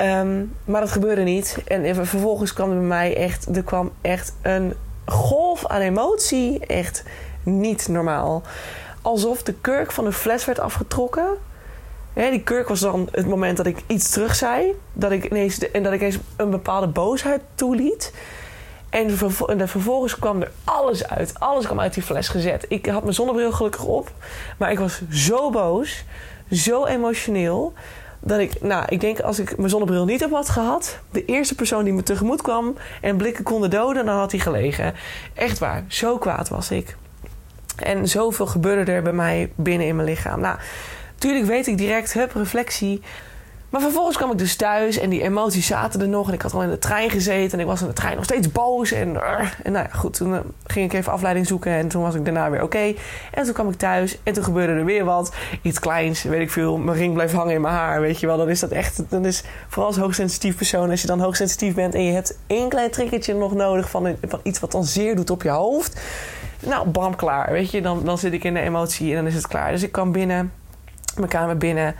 Um, 0.02 0.56
maar 0.66 0.82
dat 0.82 0.92
gebeurde 0.92 1.22
niet. 1.22 1.58
En 1.68 1.96
vervolgens 1.96 2.54
kwam 2.54 2.70
er 2.70 2.78
bij 2.78 2.86
mij 2.86 3.16
echt... 3.16 3.56
Er 3.56 3.64
kwam 3.64 3.92
echt 4.02 4.34
een 4.42 4.74
golf 5.06 5.68
aan 5.68 5.82
emotie. 5.82 6.66
Echt 6.66 7.04
niet 7.44 7.88
normaal. 7.88 8.42
Alsof 9.02 9.44
de 9.44 9.54
kurk 9.54 9.92
van 9.92 10.04
de 10.04 10.12
fles 10.12 10.46
werd 10.46 10.60
afgetrokken 10.60 11.38
die 12.14 12.44
kurk 12.44 12.68
was 12.68 12.80
dan 12.80 13.08
het 13.12 13.28
moment 13.28 13.58
dat 13.58 13.66
ik 13.66 13.78
iets 13.88 14.10
terug 14.10 14.36
zei. 14.36 14.74
Dat 14.94 15.12
ik 15.12 15.26
ineens, 15.26 15.72
en 15.72 15.84
dat 15.84 15.94
ik 15.94 16.00
ineens 16.00 16.18
een 16.36 16.50
bepaalde 16.50 16.88
boosheid 16.88 17.42
toeliet. 17.56 18.14
En, 18.90 19.18
vervolgens 19.68 20.20
kwam 20.20 20.42
er 20.42 20.52
alles 20.64 21.08
uit. 21.08 21.40
Alles 21.40 21.66
kwam 21.66 21.80
uit 21.80 21.94
die 21.94 22.04
fles 22.04 22.28
gezet. 22.28 22.66
Ik 22.68 22.86
had 22.86 23.02
mijn 23.02 23.16
zonnebril 23.16 23.52
gelukkig 23.52 23.84
op. 23.84 24.12
Maar 24.58 24.72
ik 24.72 24.80
was 24.80 25.02
zo 25.12 25.50
boos. 25.50 26.04
Zo 26.52 26.86
emotioneel. 26.86 27.74
Dat 28.20 28.40
ik, 28.40 28.62
nou, 28.62 28.86
ik 28.88 29.00
denk 29.00 29.20
als 29.20 29.40
ik 29.40 29.58
mijn 29.58 29.70
zonnebril 29.70 30.06
niet 30.06 30.24
op 30.24 30.32
had 30.32 30.50
gehad. 30.50 31.00
De 31.12 31.26
eerste 31.26 31.56
persoon 31.56 31.84
die 31.84 31.94
me 31.94 32.04
tegemoet 32.04 32.42
kwam. 32.42 32.76
En 33.02 33.18
blikken 33.18 33.44
konden 33.44 33.70
doden, 33.70 34.06
dan 34.06 34.18
had 34.18 34.32
hij 34.32 34.40
gelegen. 34.40 34.94
Echt 35.34 35.60
waar. 35.60 35.84
Zo 35.88 36.18
kwaad 36.18 36.50
was 36.50 36.72
ik. 36.72 36.96
En 37.76 38.08
zoveel 38.08 38.46
gebeurde 38.46 38.92
er 38.92 39.02
bij 39.02 39.14
mij 39.14 39.52
binnen 39.56 39.88
in 39.88 39.96
mijn 39.96 40.08
lichaam. 40.08 40.40
Nou, 40.40 40.58
Tuurlijk 41.20 41.46
weet 41.46 41.68
ik 41.68 41.78
direct, 41.78 42.14
hup, 42.14 42.34
reflectie. 42.34 43.02
Maar 43.70 43.82
vervolgens 43.82 44.18
kwam 44.18 44.32
ik 44.32 44.38
dus 44.38 44.56
thuis 44.56 44.98
en 44.98 45.10
die 45.10 45.22
emoties 45.22 45.68
zaten 45.68 46.02
er 46.02 46.08
nog. 46.08 46.28
En 46.28 46.34
ik 46.34 46.42
had 46.42 46.54
al 46.54 46.64
in 46.64 46.70
de 46.70 46.80
trein 46.80 47.10
gezeten 47.10 47.52
en 47.52 47.60
ik 47.60 47.66
was 47.66 47.82
in 47.82 47.88
de 47.88 47.94
trein 47.94 48.16
nog 48.16 48.24
steeds 48.24 48.52
boos. 48.52 48.92
En, 48.92 49.22
en 49.64 49.72
nou 49.72 49.86
ja, 49.92 49.96
goed, 49.96 50.14
toen 50.14 50.34
eh, 50.34 50.40
ging 50.66 50.92
ik 50.92 51.00
even 51.00 51.12
afleiding 51.12 51.48
zoeken 51.48 51.72
en 51.72 51.88
toen 51.88 52.02
was 52.02 52.16
ik 52.16 52.26
daarna 52.26 52.50
weer 52.50 52.64
oké. 52.64 52.94
En 53.32 53.44
toen 53.44 53.54
kwam 53.54 53.70
ik 53.70 53.78
thuis 53.78 54.18
en 54.24 54.34
toen 54.34 54.44
gebeurde 54.44 54.74
er 54.74 54.86
weer 54.86 55.06
wat. 55.06 55.36
Iets 55.62 55.80
kleins, 55.80 56.24
weet 56.24 56.42
ik 56.42 56.52
veel. 56.52 56.78
Mijn 56.78 56.98
ring 56.98 57.14
bleef 57.14 57.32
hangen 57.32 57.54
in 57.54 57.62
mijn 57.62 57.74
haar, 57.74 58.02
weet 58.02 58.20
je 58.20 58.28
wel. 58.28 58.38
Dan 58.38 58.50
is 58.50 58.60
dat 58.60 58.72
echt, 58.72 59.04
dan 59.10 59.26
is 59.26 59.44
vooral 59.68 59.88
als 59.88 59.98
hoogsensitief 59.98 60.56
persoon, 60.56 60.90
als 60.90 61.02
je 61.02 61.08
dan 61.08 61.20
hoogsensitief 61.20 61.74
bent 61.74 61.94
en 61.94 62.04
je 62.04 62.12
hebt 62.12 62.38
één 62.48 62.70
klein 62.70 62.92
triggertje 62.92 63.34
nog 63.34 63.54
nodig 63.54 63.90
van, 63.90 64.16
van 64.28 64.40
iets 64.44 64.60
wat 64.60 64.72
dan 64.72 64.84
zeer 64.84 65.16
doet 65.16 65.30
op 65.30 65.44
je 65.44 65.50
hoofd. 65.50 66.02
Nou, 66.60 66.88
bam, 66.88 67.16
klaar, 67.16 67.52
weet 67.52 67.72
je. 67.72 67.82
Dan, 67.82 68.06
dan 68.06 68.18
zit 68.18 68.34
ik 68.34 68.44
in 68.44 68.54
de 68.54 68.60
emotie 68.60 69.10
en 69.10 69.16
dan 69.16 69.28
is 69.28 69.36
het 69.36 69.48
klaar. 69.48 69.72
Dus 69.72 69.84
ik 69.84 69.92
kwam 69.92 70.12
binnen 70.12 70.52
mijn 71.16 71.30
kamer 71.30 71.58
binnen. 71.58 71.96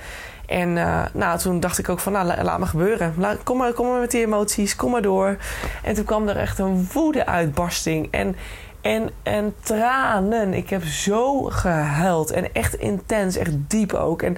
En 0.46 0.70
uh, 0.70 1.02
nou, 1.14 1.40
toen 1.40 1.60
dacht 1.60 1.78
ik 1.78 1.90
ook 1.90 2.00
van, 2.00 2.12
nou, 2.12 2.44
laat 2.44 2.60
me 2.60 2.66
gebeuren. 2.66 3.14
kom, 3.44 3.58
maar, 3.58 3.74
kom 3.74 3.88
maar 3.88 4.00
met 4.00 4.12
die 4.12 4.26
emoties, 4.26 4.76
kom 4.76 4.92
maar 4.92 5.02
door. 5.02 5.38
En 5.84 5.94
toen 5.94 6.06
kwam 6.06 6.28
er 6.28 6.38
echt 6.38 6.60
een 6.60 6.88
woede-uitbarsting. 6.94 8.08
En 8.12 8.36
En, 8.82 9.10
en 9.24 9.56
tranen. 9.62 10.54
Ik 10.54 10.70
heb 10.70 10.84
zo 10.84 11.44
gehuild. 11.44 12.32
En 12.32 12.54
echt 12.54 12.74
intens, 12.74 13.38
echt 13.38 13.52
diep 13.68 13.94
ook. 13.94 14.22
En 14.22 14.38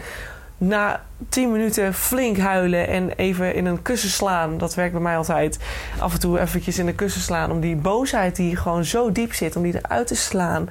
na 0.58 1.01
tien 1.30 1.51
minuten 1.51 1.94
flink 1.94 2.38
huilen 2.38 2.88
en 2.88 3.12
even 3.16 3.54
in 3.54 3.66
een 3.66 3.82
kussen 3.82 4.10
slaan. 4.10 4.58
Dat 4.58 4.75
werkt 4.75 4.92
bij 4.92 5.01
mij 5.01 5.18
altijd. 5.18 5.60
Af 6.00 6.13
en 6.13 6.20
toe 6.20 6.40
eventjes 6.40 6.80
in 6.80 6.88
een 6.88 6.96
kussen 6.96 7.22
slaan. 7.22 7.51
Om 7.51 7.60
die 7.60 7.75
boosheid 7.75 8.36
die 8.36 8.56
gewoon 8.56 8.86
zo 8.86 9.12
diep 9.12 9.34
zit, 9.34 9.56
om 9.56 9.63
die 9.63 9.75
eruit 9.75 10.08
te 10.08 10.16
slaan. 10.16 10.70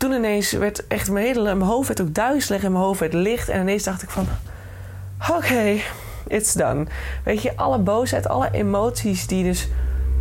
Toen 0.00 0.12
ineens 0.12 0.52
werd 0.52 0.86
echt 0.86 1.10
mijn 1.10 1.26
hele 1.26 1.42
mijn 1.42 1.70
hoofd 1.70 1.88
werd 1.88 2.00
ook 2.00 2.14
duizelig 2.14 2.64
en 2.64 2.72
mijn 2.72 2.84
hoofd 2.84 3.00
werd 3.00 3.12
licht. 3.12 3.48
En 3.48 3.60
ineens 3.60 3.82
dacht 3.82 4.02
ik 4.02 4.10
van... 4.10 4.26
Oké, 5.30 5.76
it's 6.26 6.52
done. 6.52 6.86
Weet 7.24 7.42
je, 7.42 7.56
alle 7.56 7.78
boosheid, 7.78 8.28
alle 8.28 8.48
emoties 8.52 9.26
die 9.26 9.44
dus 9.44 9.68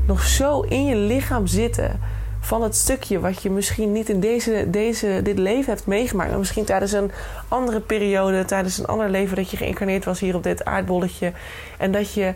nog 0.07 0.21
zo 0.21 0.61
in 0.61 0.85
je 0.85 0.95
lichaam 0.95 1.47
zitten 1.47 1.99
van 2.39 2.61
het 2.61 2.75
stukje 2.75 3.19
wat 3.19 3.41
je 3.41 3.49
misschien 3.49 3.91
niet 3.91 4.09
in 4.09 4.19
deze, 4.19 4.65
deze, 4.69 5.19
dit 5.23 5.37
leven 5.37 5.73
hebt 5.73 5.85
meegemaakt. 5.85 6.29
Maar 6.29 6.39
misschien 6.39 6.65
tijdens 6.65 6.91
een 6.91 7.11
andere 7.47 7.79
periode, 7.79 8.45
tijdens 8.45 8.77
een 8.77 8.85
ander 8.85 9.09
leven 9.09 9.35
dat 9.35 9.51
je 9.51 9.57
geïncarneerd 9.57 10.05
was 10.05 10.19
hier 10.19 10.35
op 10.35 10.43
dit 10.43 10.65
aardbolletje. 10.65 11.31
En 11.77 11.91
dat 11.91 12.13
je 12.13 12.33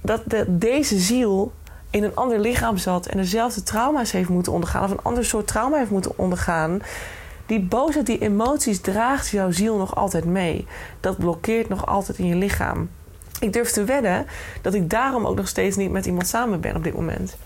dat 0.00 0.22
de, 0.26 0.44
deze 0.48 0.98
ziel 0.98 1.52
in 1.90 2.04
een 2.04 2.16
ander 2.16 2.38
lichaam 2.38 2.76
zat 2.76 3.06
en 3.06 3.16
dezelfde 3.16 3.62
trauma's 3.62 4.12
heeft 4.12 4.28
moeten 4.28 4.52
ondergaan, 4.52 4.84
of 4.84 4.90
een 4.90 5.02
ander 5.02 5.24
soort 5.24 5.46
trauma 5.46 5.78
heeft 5.78 5.90
moeten 5.90 6.18
ondergaan. 6.18 6.82
Die 7.46 7.60
boosheid, 7.60 8.06
die 8.06 8.18
emoties 8.18 8.80
draagt 8.80 9.28
jouw 9.28 9.50
ziel 9.50 9.76
nog 9.76 9.96
altijd 9.96 10.24
mee. 10.24 10.66
Dat 11.00 11.18
blokkeert 11.18 11.68
nog 11.68 11.86
altijd 11.86 12.18
in 12.18 12.26
je 12.26 12.34
lichaam. 12.34 12.88
Ik 13.40 13.52
durf 13.52 13.70
te 13.70 13.84
wedden 13.84 14.26
dat 14.62 14.74
ik 14.74 14.90
daarom 14.90 15.26
ook 15.26 15.36
nog 15.36 15.48
steeds 15.48 15.76
niet 15.76 15.90
met 15.90 16.06
iemand 16.06 16.26
samen 16.26 16.60
ben 16.60 16.76
op 16.76 16.84
dit 16.84 16.94
moment. 16.94 17.36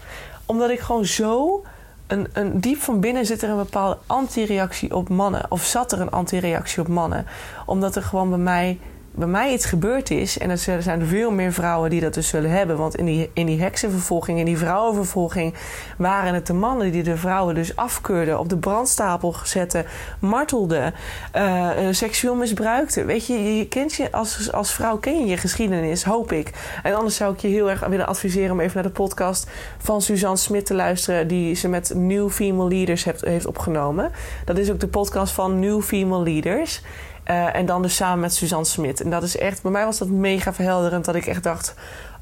Omdat 0.47 0.71
ik 0.71 0.81
gewoon 0.81 1.05
zo. 1.05 1.63
Een, 2.07 2.29
een, 2.33 2.61
diep 2.61 2.81
van 2.81 3.01
binnen 3.01 3.27
zit 3.27 3.43
er 3.43 3.49
een 3.49 3.57
bepaalde 3.57 3.99
antireactie 4.07 4.95
op 4.95 5.09
mannen. 5.09 5.47
Of 5.49 5.65
zat 5.65 5.93
er 5.93 6.01
een 6.01 6.11
antireactie 6.11 6.81
op 6.81 6.89
mannen. 6.89 7.27
Omdat 7.67 7.97
er 7.97 8.03
gewoon 8.03 8.29
bij 8.29 8.39
mij 8.39 8.79
bij 9.14 9.26
mij 9.26 9.52
iets 9.52 9.64
gebeurd 9.64 10.11
is, 10.11 10.38
en 10.38 10.50
er 10.50 10.59
zijn 10.59 11.07
veel 11.07 11.31
meer 11.31 11.52
vrouwen 11.52 11.90
die 11.90 12.00
dat 12.00 12.14
dus 12.14 12.29
zullen 12.29 12.50
hebben. 12.50 12.76
Want 12.76 12.97
in 12.97 13.05
die, 13.05 13.31
in 13.33 13.47
die 13.47 13.61
heksenvervolging, 13.61 14.38
in 14.38 14.45
die 14.45 14.59
vrouwenvervolging, 14.59 15.55
waren 15.99 16.35
het 16.35 16.47
de 16.47 16.52
mannen 16.52 16.93
die 16.93 17.02
de 17.02 17.17
vrouwen 17.17 17.55
dus 17.55 17.76
afkeurden, 17.76 18.38
op 18.38 18.49
de 18.49 18.57
brandstapel 18.57 19.35
zetten, 19.45 19.85
martelden, 20.21 20.95
uh, 21.37 21.71
seksueel 21.90 22.35
misbruikten. 22.35 23.07
Weet 23.07 23.26
je, 23.26 23.57
je 23.57 23.69
kent 23.69 23.95
je 23.95 24.12
als, 24.12 24.52
als 24.52 24.73
vrouw 24.73 24.97
ken 24.97 25.19
je 25.21 25.26
je 25.26 25.37
geschiedenis, 25.37 26.05
hoop 26.05 26.33
ik. 26.33 26.50
En 26.83 26.95
anders 26.95 27.17
zou 27.17 27.35
ik 27.35 27.40
je 27.40 27.49
heel 27.49 27.71
erg 27.71 27.87
willen 27.87 28.07
adviseren 28.07 28.50
om 28.50 28.61
even 28.61 28.75
naar 28.75 28.83
de 28.83 28.90
podcast 28.90 29.50
van 29.79 30.02
Suzanne 30.02 30.37
Smit 30.37 30.67
te 30.67 30.75
luisteren, 30.75 31.29
die 31.29 31.55
ze 31.55 31.69
met 31.69 31.93
New 31.95 32.31
Female 32.31 32.69
Leaders 32.69 33.05
heeft, 33.05 33.21
heeft 33.21 33.47
opgenomen. 33.47 34.11
Dat 34.45 34.59
is 34.59 34.71
ook 34.71 34.81
de 34.81 34.88
podcast 34.88 35.33
van 35.33 35.59
New 35.59 35.83
Female 35.83 36.23
Leaders. 36.23 36.83
Uh, 37.27 37.55
en 37.55 37.67
dan 37.67 37.83
dus 37.83 37.97
samen 37.97 38.21
met 38.21 38.35
Suzanne 38.35 38.65
Smit. 38.65 39.00
En 39.00 39.11
dat 39.11 39.23
is 39.23 39.37
echt, 39.37 39.62
bij 39.62 39.71
mij 39.71 39.85
was 39.85 39.99
dat 39.99 40.09
mega 40.09 40.53
verhelderend. 40.53 41.05
Dat 41.05 41.15
ik 41.15 41.27
echt 41.27 41.43
dacht: 41.43 41.75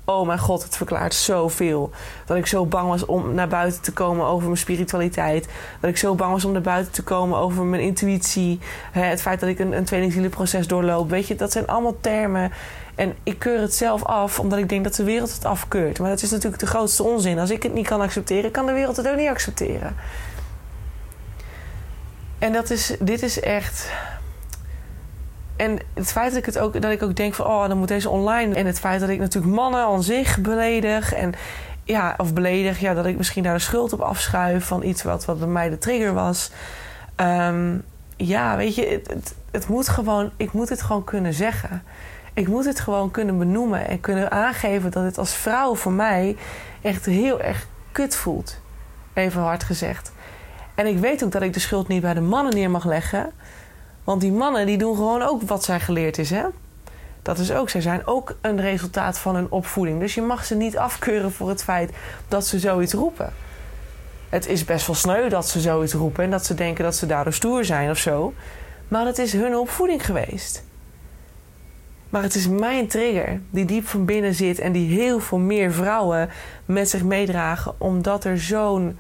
oh 0.09 0.27
mijn 0.27 0.39
god, 0.39 0.63
het 0.63 0.77
verklaart 0.77 1.15
zoveel. 1.15 1.91
Dat 2.27 2.37
ik 2.37 2.47
zo 2.47 2.67
bang 2.67 2.89
was 2.89 3.05
om 3.05 3.35
naar 3.35 3.49
buiten 3.49 3.83
te 3.83 3.93
komen 3.93 4.27
over 4.27 4.45
mijn 4.45 4.59
spiritualiteit. 4.59 5.49
Dat 5.81 5.91
ik 5.91 5.97
zo 5.97 6.15
bang 6.15 6.33
was 6.33 6.45
om 6.45 6.53
naar 6.53 6.61
buiten 6.61 6.93
te 6.93 7.03
komen 7.03 7.39
over 7.39 7.65
mijn 7.65 7.83
intuïtie. 7.83 8.59
het 8.91 9.21
feit 9.21 9.41
dat 9.41 9.49
ik 9.49 9.59
een, 9.59 9.73
een 9.73 9.85
tweelingzielenproces 9.85 10.67
doorloop. 10.67 11.11
Weet 11.11 11.27
je, 11.27 11.35
dat 11.35 11.53
zijn 11.53 11.67
allemaal 11.67 11.97
termen. 12.01 12.53
En 12.95 13.15
ik 13.23 13.39
keur 13.39 13.61
het 13.61 13.75
zelf 13.75 14.05
af, 14.05 14.41
omdat 14.41 14.59
ik 14.59 14.69
denk 14.69 14.85
dat 14.85 14.95
de 14.95 15.05
wereld 15.05 15.33
het 15.33 15.45
afkeurt. 15.45 15.99
Maar 15.99 16.11
dat 16.11 16.23
is 16.23 16.31
natuurlijk 16.31 16.61
de 16.61 16.67
grootste 16.67 17.03
onzin. 17.03 17.39
Als 17.39 17.51
ik 17.51 17.63
het 17.63 17.75
niet 17.75 17.87
kan 17.87 18.01
accepteren, 18.01 18.51
kan 18.51 18.67
de 18.67 18.73
wereld 18.73 18.97
het 18.97 19.09
ook 19.09 19.17
niet 19.17 19.29
accepteren. 19.29 19.97
En 22.39 22.53
dat 22.53 22.71
is, 22.71 22.97
dit 23.01 23.23
is 23.23 23.41
echt 23.41 23.91
en 25.59 25.79
het 25.95 26.13
feit 26.13 26.29
dat 26.29 26.39
ik, 26.39 26.47
het 26.47 26.59
ook, 26.59 26.81
dat 26.83 26.91
ik 26.91 27.03
ook 27.03 27.17
denk 27.17 27.35
van... 27.35 27.47
oh, 27.47 27.69
dan 27.69 27.79
moet 27.79 27.89
deze 27.89 28.09
online. 28.09 28.55
En 28.55 28.67
het 28.67 28.81
feit 28.81 29.01
dat 29.01 29.09
ik 29.09 29.19
natuurlijk 29.19 29.55
mannen 29.55 29.81
aan 29.81 30.03
zich 30.03 30.41
beledig. 30.41 31.15
En 31.15 31.35
ja, 31.85 32.15
of 32.17 32.33
beledig. 32.33 32.81
Ja, 32.81 32.95
dat 32.95 33.07
ik 33.07 33.17
misschien 33.17 33.43
daar 33.43 33.55
de 33.55 33.61
schuld 33.61 33.93
op 33.93 34.01
afschuif... 34.01 34.67
van 34.67 34.83
iets 34.83 35.03
wat, 35.03 35.25
wat 35.25 35.39
bij 35.39 35.49
mij 35.49 35.71
de 35.71 35.79
trigger 35.79 36.15
was. 36.15 36.51
Ehm, 37.17 37.77
ja, 38.17 38.57
weet 38.57 38.75
je, 38.75 38.87
het, 38.87 39.09
het, 39.09 39.35
het, 39.51 39.69
moet 39.69 39.89
gewoon... 39.89 40.31
Ik 40.37 40.53
moet 40.53 40.69
het 40.69 40.83
gewoon 40.83 41.05
kunnen 41.05 41.35
zeggen. 41.35 41.83
Ik 42.35 42.49
moet 42.49 42.65
het 42.65 42.81
gewoon 42.81 43.11
kunnen 43.11 43.39
benoemen. 43.39 43.89
En 43.89 44.01
kunnen 44.01 44.31
aangeven 44.31 44.91
dat 44.91 45.05
het 45.05 45.19
als 45.19 45.35
vrouw 45.35 45.75
voor 45.75 45.93
mij... 45.93 46.37
echt 46.83 47.07
heel 47.07 47.41
erg 47.41 47.67
kut 47.93 48.17
voelt. 48.17 48.61
Even 49.13 49.43
hard 49.43 49.63
gezegd. 49.63 50.13
En 50.75 50.87
ik 50.87 50.99
weet 50.99 51.25
ook 51.25 51.33
dat 51.33 51.43
ik 51.43 51.53
de 51.53 51.61
schuld 51.61 51.89
niet 51.89 52.03
bij 52.03 52.15
de 52.15 52.21
mannen 52.21 52.55
neer 52.55 52.71
mag 52.71 52.85
leggen... 52.85 53.33
Want 54.09 54.21
die 54.21 54.33
mannen 54.33 54.67
die 54.67 54.79
doen 54.79 54.97
gewoon 54.97 55.23
ook 55.23 55.43
wat 55.43 55.65
zij 55.65 55.81
geleerd 55.81 56.19
is, 56.19 56.31
hè? 56.31 56.45
Dat 57.23 57.39
is 57.39 57.53
ook, 57.53 57.71
zij 57.71 57.81
zijn 57.81 58.07
ook 58.07 58.37
een 58.41 58.61
resultaat 58.61 59.19
van 59.19 59.35
hun 59.35 59.51
opvoeding. 59.51 60.01
Dus 60.01 60.15
je 60.15 60.23
mag 60.23 60.45
ze 60.45 60.55
niet 60.55 60.79
afkeuren 60.79 61.33
voor 61.33 61.49
het 61.49 61.65
feit 61.65 61.93
dat 62.29 62.47
ze 62.47 62.59
zoiets 62.59 62.93
roepen. 62.93 63.33
Het 64.29 64.47
is 64.47 64.65
best 64.65 64.87
wel 64.87 64.97
sneu 64.97 65.29
dat 65.29 65.49
ze 65.49 65.61
zoiets 65.61 65.93
roepen 65.93 66.25
en 66.25 66.31
dat 66.31 66.47
ze 66.47 66.55
denken 66.55 66.85
dat 66.85 66.97
ze 66.97 67.07
daardoor 67.07 67.33
stoer 67.33 67.65
zijn 67.65 67.91
of 67.91 67.99
zo. 67.99 68.35
Maar 68.89 69.07
het 69.07 69.19
is 69.19 69.33
hun 69.33 69.57
opvoeding 69.57 70.05
geweest. 70.07 70.65
Maar 72.09 72.23
het 72.23 72.35
is 72.35 72.49
mijn 72.49 72.87
trigger 72.87 73.41
die 73.51 73.65
diep 73.65 73.87
van 73.87 74.05
binnen 74.05 74.35
zit 74.35 74.59
en 74.59 74.73
die 74.73 75.01
heel 75.01 75.21
veel 75.21 75.39
meer 75.39 75.73
vrouwen 75.73 76.31
met 76.65 76.89
zich 76.89 77.03
meedragen, 77.03 77.75
omdat 77.79 78.25
er 78.25 78.41
zo'n 78.41 78.99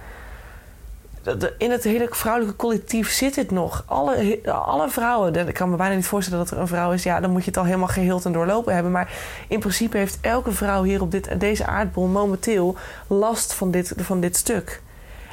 in 1.58 1.70
het 1.70 1.84
hele 1.84 2.08
vrouwelijke 2.10 2.56
collectief 2.56 3.10
zit 3.10 3.36
het 3.36 3.50
nog. 3.50 3.84
Alle, 3.86 4.40
alle 4.50 4.90
vrouwen, 4.90 5.48
ik 5.48 5.54
kan 5.54 5.70
me 5.70 5.76
bijna 5.76 5.94
niet 5.94 6.06
voorstellen 6.06 6.44
dat 6.44 6.50
er 6.50 6.58
een 6.58 6.66
vrouw 6.66 6.92
is, 6.92 7.02
ja, 7.02 7.20
dan 7.20 7.30
moet 7.30 7.44
je 7.44 7.50
het 7.50 7.58
al 7.58 7.64
helemaal 7.64 7.88
geheeld 7.88 8.24
en 8.24 8.32
doorlopen 8.32 8.74
hebben. 8.74 8.92
Maar 8.92 9.12
in 9.48 9.58
principe 9.58 9.96
heeft 9.96 10.18
elke 10.20 10.52
vrouw 10.52 10.82
hier 10.82 11.00
op 11.02 11.10
dit, 11.10 11.40
deze 11.40 11.66
aardbol 11.66 12.06
momenteel 12.06 12.76
last 13.06 13.52
van 13.52 13.70
dit, 13.70 13.92
van 13.96 14.20
dit 14.20 14.36
stuk. 14.36 14.82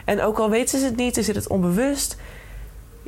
En 0.06 0.22
ook 0.22 0.40
al 0.40 0.50
weten 0.50 0.80
ze 0.80 0.86
het 0.86 0.96
niet, 0.96 1.18
is 1.18 1.28
het 1.28 1.48
onbewust. 1.48 2.18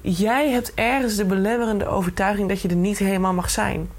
Jij 0.01 0.49
hebt 0.49 0.73
ergens 0.73 1.15
de 1.15 1.25
belemmerende 1.25 1.87
overtuiging 1.87 2.49
dat 2.49 2.61
je 2.61 2.67
er 2.67 2.75
niet 2.75 2.97
helemaal 2.97 3.33
mag 3.33 3.49
zijn. 3.49 3.89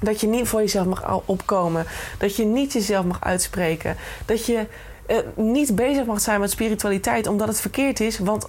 Dat 0.00 0.20
je 0.20 0.26
niet 0.26 0.48
voor 0.48 0.60
jezelf 0.60 0.86
mag 0.86 1.22
opkomen. 1.24 1.84
Dat 2.18 2.36
je 2.36 2.44
niet 2.44 2.72
jezelf 2.72 3.04
mag 3.04 3.20
uitspreken. 3.20 3.96
Dat 4.26 4.46
je 4.46 4.66
uh, 5.08 5.16
niet 5.34 5.74
bezig 5.74 6.04
mag 6.04 6.20
zijn 6.20 6.40
met 6.40 6.50
spiritualiteit 6.50 7.26
omdat 7.26 7.48
het 7.48 7.60
verkeerd 7.60 8.00
is. 8.00 8.18
Want 8.18 8.46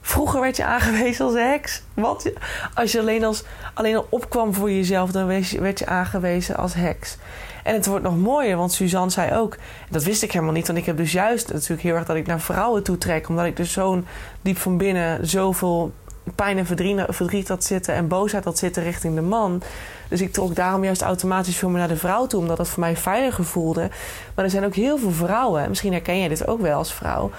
vroeger 0.00 0.40
werd 0.40 0.56
je 0.56 0.64
aangewezen 0.64 1.24
als 1.24 1.34
heks. 1.34 1.82
Wat? 1.94 2.30
Als 2.74 2.92
je 2.92 3.00
alleen, 3.00 3.24
als, 3.24 3.44
alleen 3.74 3.96
al 3.96 4.06
opkwam 4.08 4.54
voor 4.54 4.70
jezelf, 4.70 5.10
dan 5.10 5.26
werd 5.60 5.78
je 5.78 5.86
aangewezen 5.86 6.56
als 6.56 6.74
heks. 6.74 7.16
En 7.64 7.74
het 7.74 7.86
wordt 7.86 8.04
nog 8.04 8.16
mooier, 8.16 8.56
want 8.56 8.72
Suzanne 8.72 9.10
zei 9.10 9.36
ook... 9.36 9.56
dat 9.90 10.04
wist 10.04 10.22
ik 10.22 10.32
helemaal 10.32 10.54
niet, 10.54 10.66
want 10.66 10.78
ik 10.78 10.86
heb 10.86 10.96
dus 10.96 11.12
juist 11.12 11.52
natuurlijk 11.52 11.82
heel 11.82 11.94
erg... 11.94 12.06
dat 12.06 12.16
ik 12.16 12.26
naar 12.26 12.40
vrouwen 12.40 12.82
toe 12.82 12.98
trek, 12.98 13.28
omdat 13.28 13.44
ik 13.44 13.56
dus 13.56 13.72
zo'n 13.72 14.06
diep 14.42 14.58
van 14.58 14.76
binnen... 14.76 15.26
zoveel 15.26 15.92
pijn 16.34 16.58
en 16.58 16.66
verdriet 17.08 17.48
had 17.48 17.64
zitten 17.64 17.94
en 17.94 18.08
boosheid 18.08 18.44
had 18.44 18.58
zitten 18.58 18.82
richting 18.82 19.14
de 19.14 19.20
man. 19.20 19.62
Dus 20.08 20.20
ik 20.20 20.32
trok 20.32 20.54
daarom 20.54 20.84
juist 20.84 21.02
automatisch 21.02 21.56
veel 21.56 21.68
meer 21.68 21.78
naar 21.78 21.88
de 21.88 21.96
vrouw 21.96 22.26
toe, 22.26 22.40
omdat 22.40 22.56
dat 22.56 22.68
voor 22.68 22.80
mij 22.80 22.96
veiliger 22.96 23.44
voelde. 23.44 23.88
Maar 24.34 24.44
er 24.44 24.50
zijn 24.50 24.64
ook 24.64 24.74
heel 24.74 24.98
veel 24.98 25.10
vrouwen, 25.10 25.68
misschien 25.68 25.92
herken 25.92 26.18
jij 26.18 26.28
dit 26.28 26.46
ook 26.46 26.60
wel 26.60 26.78
als 26.78 26.92
vrouw. 26.92 27.30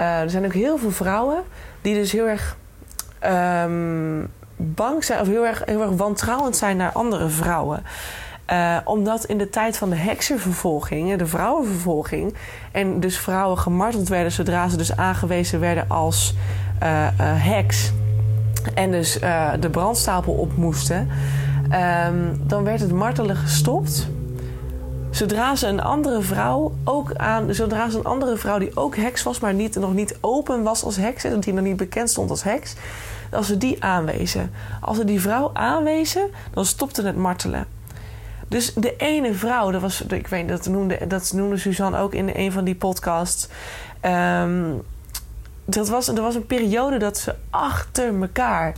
Uh, 0.00 0.20
er 0.20 0.30
zijn 0.30 0.44
ook 0.44 0.52
heel 0.52 0.78
veel 0.78 0.90
vrouwen 0.90 1.42
die 1.82 1.94
dus 1.94 2.12
heel 2.12 2.26
erg 2.26 2.56
um, 3.64 4.30
bang 4.56 5.04
zijn 5.04 5.20
of 5.20 5.26
heel 5.26 5.46
erg, 5.46 5.62
heel 5.64 5.82
erg 5.82 5.90
wantrouwend 5.90 6.56
zijn 6.56 6.76
naar 6.76 6.92
andere 6.92 7.28
vrouwen. 7.28 7.82
Uh, 8.52 8.76
omdat 8.84 9.24
in 9.24 9.38
de 9.38 9.50
tijd 9.50 9.76
van 9.76 9.90
de 9.90 9.96
heksenvervolging, 9.96 11.16
de 11.16 11.26
vrouwenvervolging, 11.26 12.34
en 12.72 13.00
dus 13.00 13.18
vrouwen 13.18 13.58
gemarteld 13.58 14.08
werden 14.08 14.32
zodra 14.32 14.68
ze 14.68 14.76
dus 14.76 14.96
aangewezen 14.96 15.60
werden 15.60 15.84
als 15.88 16.34
uh, 16.82 17.08
heks 17.20 17.92
en 18.66 18.90
dus 18.90 19.20
uh, 19.20 19.50
de 19.60 19.70
brandstapel 19.70 20.32
op 20.32 20.56
moesten, 20.56 21.08
um, 22.08 22.40
dan 22.46 22.64
werd 22.64 22.80
het 22.80 22.92
martelen 22.92 23.36
gestopt. 23.36 24.08
Zodra 25.10 25.56
ze 25.56 25.66
een 25.66 25.82
andere 25.82 26.22
vrouw 26.22 26.72
ook 26.84 27.14
aan, 27.14 27.54
zodra 27.54 27.90
ze 27.90 27.98
een 27.98 28.04
andere 28.04 28.36
vrouw 28.36 28.58
die 28.58 28.76
ook 28.76 28.96
heks 28.96 29.22
was, 29.22 29.40
maar 29.40 29.54
niet, 29.54 29.76
nog 29.76 29.94
niet 29.94 30.16
open 30.20 30.62
was 30.62 30.84
als 30.84 30.96
heks, 30.96 31.24
en 31.24 31.40
die 31.40 31.52
nog 31.52 31.64
niet 31.64 31.76
bekend 31.76 32.10
stond 32.10 32.30
als 32.30 32.42
heks, 32.42 32.74
als 33.30 33.46
ze 33.46 33.58
die 33.58 33.84
aanwezen. 33.84 34.50
Als 34.80 34.96
ze 34.96 35.04
die 35.04 35.20
vrouw 35.20 35.50
aanwezen, 35.52 36.30
dan 36.52 36.64
stopte 36.64 37.02
het 37.02 37.16
martelen. 37.16 37.66
Dus 38.48 38.74
de 38.74 38.96
ene 38.96 39.34
vrouw, 39.34 39.70
dat 39.70 39.80
was, 39.80 40.02
ik 40.02 40.26
weet 40.26 40.48
dat 40.48 40.66
noemde, 40.66 41.06
dat 41.06 41.32
noemde 41.34 41.56
Suzanne 41.56 41.98
ook 41.98 42.14
in 42.14 42.30
een 42.34 42.52
van 42.52 42.64
die 42.64 42.74
podcasts. 42.74 43.48
Um, 44.02 44.82
dat 45.70 45.88
was, 45.88 46.08
er 46.08 46.22
was 46.22 46.34
een 46.34 46.46
periode 46.46 46.96
dat 46.96 47.18
ze 47.18 47.34
achter 47.50 48.20
elkaar 48.20 48.74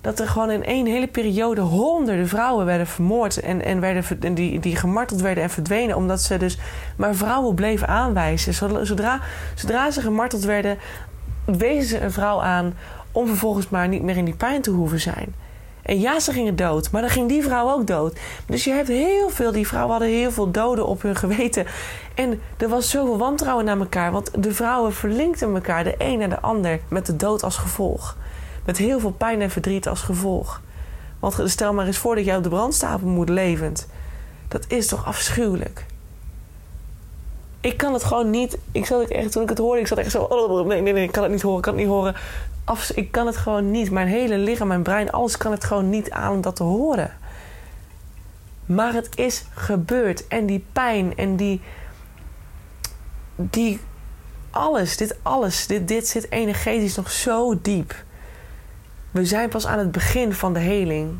dat 0.00 0.20
er 0.20 0.28
gewoon 0.28 0.50
in 0.50 0.64
één 0.64 0.86
hele 0.86 1.06
periode 1.06 1.60
honderden 1.60 2.28
vrouwen 2.28 2.66
werden 2.66 2.86
vermoord. 2.86 3.40
En, 3.40 3.64
en, 3.64 3.80
werden, 3.80 4.04
en 4.20 4.34
die, 4.34 4.60
die 4.60 4.76
gemarteld 4.76 5.20
werden 5.20 5.42
en 5.42 5.50
verdwenen. 5.50 5.96
Omdat 5.96 6.20
ze 6.20 6.36
dus 6.36 6.58
maar 6.96 7.14
vrouwen 7.14 7.54
bleven 7.54 7.88
aanwijzen. 7.88 8.54
Zodra, 8.86 9.20
zodra 9.54 9.90
ze 9.90 10.00
gemarteld 10.00 10.44
werden, 10.44 10.78
wezen 11.44 11.88
ze 11.88 12.00
een 12.00 12.12
vrouw 12.12 12.40
aan 12.40 12.74
om 13.12 13.26
vervolgens 13.26 13.68
maar 13.68 13.88
niet 13.88 14.02
meer 14.02 14.16
in 14.16 14.24
die 14.24 14.34
pijn 14.34 14.62
te 14.62 14.70
hoeven 14.70 15.00
zijn. 15.00 15.34
En 15.82 16.00
ja, 16.00 16.20
ze 16.20 16.32
gingen 16.32 16.56
dood, 16.56 16.90
maar 16.90 17.00
dan 17.00 17.10
ging 17.10 17.28
die 17.28 17.42
vrouw 17.42 17.70
ook 17.70 17.86
dood. 17.86 18.18
Dus 18.46 18.64
je 18.64 18.70
hebt 18.70 18.88
heel 18.88 19.30
veel, 19.30 19.52
die 19.52 19.66
vrouwen 19.66 19.90
hadden 19.90 20.08
heel 20.08 20.30
veel 20.30 20.50
doden 20.50 20.86
op 20.86 21.02
hun 21.02 21.16
geweten. 21.16 21.66
En 22.14 22.40
er 22.56 22.68
was 22.68 22.90
zoveel 22.90 23.18
wantrouwen 23.18 23.64
naar 23.64 23.78
elkaar, 23.78 24.12
want 24.12 24.42
de 24.42 24.54
vrouwen 24.54 24.92
verlinkten 24.92 25.54
elkaar 25.54 25.84
de 25.84 25.94
een 25.98 26.18
naar 26.18 26.28
de 26.28 26.40
ander 26.40 26.80
met 26.88 27.06
de 27.06 27.16
dood 27.16 27.42
als 27.42 27.56
gevolg. 27.56 28.16
Met 28.64 28.76
heel 28.76 29.00
veel 29.00 29.12
pijn 29.12 29.40
en 29.40 29.50
verdriet 29.50 29.88
als 29.88 30.00
gevolg. 30.00 30.60
Want 31.18 31.40
stel 31.44 31.72
maar 31.72 31.86
eens 31.86 31.98
voor 31.98 32.14
dat 32.14 32.24
jij 32.24 32.36
op 32.36 32.42
de 32.42 32.48
brandstapel 32.48 33.08
moet 33.08 33.28
levend. 33.28 33.88
Dat 34.48 34.64
is 34.68 34.86
toch 34.86 35.06
afschuwelijk? 35.06 35.86
Ik 37.60 37.76
kan 37.76 37.92
het 37.92 38.04
gewoon 38.04 38.30
niet. 38.30 38.58
Ik 38.72 38.86
zat 38.86 39.08
echt, 39.08 39.32
toen 39.32 39.42
ik 39.42 39.48
het 39.48 39.58
hoorde, 39.58 39.80
ik 39.80 39.86
zat 39.86 39.98
echt 39.98 40.10
zo. 40.10 40.22
Oh, 40.22 40.66
nee, 40.66 40.80
nee, 40.80 40.92
nee, 40.92 41.02
ik 41.02 41.12
kan 41.12 41.22
het 41.22 41.32
niet 41.32 41.42
horen, 41.42 41.58
ik 41.58 41.64
kan 41.64 41.74
het 41.74 41.82
niet 41.82 41.92
horen. 41.92 42.14
Af, 42.64 42.90
ik 42.90 43.12
kan 43.12 43.26
het 43.26 43.36
gewoon 43.36 43.70
niet. 43.70 43.90
Mijn 43.90 44.08
hele 44.08 44.38
lichaam, 44.38 44.68
mijn 44.68 44.82
brein, 44.82 45.10
alles 45.12 45.36
kan 45.36 45.52
het 45.52 45.64
gewoon 45.64 45.90
niet 45.90 46.10
aan 46.10 46.32
om 46.32 46.40
dat 46.40 46.56
te 46.56 46.62
horen. 46.62 47.10
Maar 48.66 48.92
het 48.92 49.16
is 49.16 49.44
gebeurd. 49.54 50.28
En 50.28 50.46
die 50.46 50.64
pijn 50.72 51.16
en 51.16 51.36
die. 51.36 51.60
Die. 53.36 53.80
Alles, 54.50 54.96
dit 54.96 55.16
alles, 55.22 55.66
dit, 55.66 55.88
dit 55.88 56.08
zit 56.08 56.30
energetisch 56.30 56.96
nog 56.96 57.10
zo 57.10 57.60
diep. 57.62 57.94
We 59.10 59.24
zijn 59.24 59.48
pas 59.48 59.66
aan 59.66 59.78
het 59.78 59.92
begin 59.92 60.32
van 60.32 60.52
de 60.52 60.60
heling. 60.60 61.18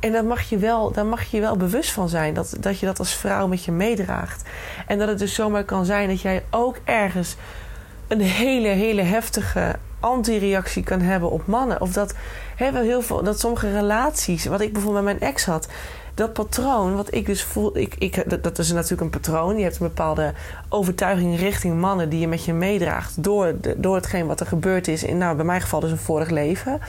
En 0.00 0.12
daar 0.12 0.24
mag 0.24 0.42
je 0.42 0.58
wel, 0.58 0.92
daar 0.92 1.06
mag 1.06 1.22
je 1.22 1.40
wel 1.40 1.56
bewust 1.56 1.90
van 1.90 2.08
zijn. 2.08 2.34
Dat, 2.34 2.56
dat 2.60 2.78
je 2.78 2.86
dat 2.86 2.98
als 2.98 3.14
vrouw 3.14 3.46
met 3.46 3.64
je 3.64 3.72
meedraagt. 3.72 4.48
En 4.86 4.98
dat 4.98 5.08
het 5.08 5.18
dus 5.18 5.34
zomaar 5.34 5.64
kan 5.64 5.84
zijn 5.84 6.08
dat 6.08 6.20
jij 6.20 6.44
ook 6.50 6.78
ergens 6.84 7.36
een 8.12 8.20
hele, 8.20 8.68
hele 8.68 9.02
heftige 9.02 9.76
anti-reactie 10.00 10.82
kan 10.82 11.00
hebben 11.00 11.30
op 11.30 11.46
mannen. 11.46 11.80
Of 11.80 11.92
dat, 11.92 12.14
hebben 12.56 12.82
heel 12.82 13.02
veel, 13.02 13.22
dat 13.22 13.40
sommige 13.40 13.72
relaties, 13.72 14.44
wat 14.44 14.60
ik 14.60 14.72
bijvoorbeeld 14.72 15.04
met 15.04 15.18
mijn 15.18 15.32
ex 15.32 15.44
had, 15.44 15.68
dat 16.14 16.32
patroon, 16.32 16.96
wat 16.96 17.14
ik 17.14 17.26
dus 17.26 17.42
voel, 17.42 17.78
ik, 17.78 17.94
ik, 17.98 18.42
dat, 18.42 18.58
is 18.58 18.72
natuurlijk 18.72 19.00
een 19.00 19.20
patroon. 19.20 19.56
Je 19.56 19.62
hebt 19.62 19.80
een 19.80 19.86
bepaalde 19.86 20.32
overtuiging 20.68 21.38
richting 21.38 21.80
mannen 21.80 22.08
die 22.08 22.20
je 22.20 22.28
met 22.28 22.44
je 22.44 22.52
meedraagt 22.52 23.22
door, 23.22 23.54
door 23.76 23.94
hetgeen 23.94 24.26
wat 24.26 24.40
er 24.40 24.46
gebeurd 24.46 24.88
is. 24.88 25.02
In, 25.02 25.18
nou, 25.18 25.36
bij 25.36 25.44
mijn 25.44 25.60
geval 25.60 25.80
dus 25.80 25.90
een 25.90 25.98
vorig 25.98 26.30
leven. 26.30 26.80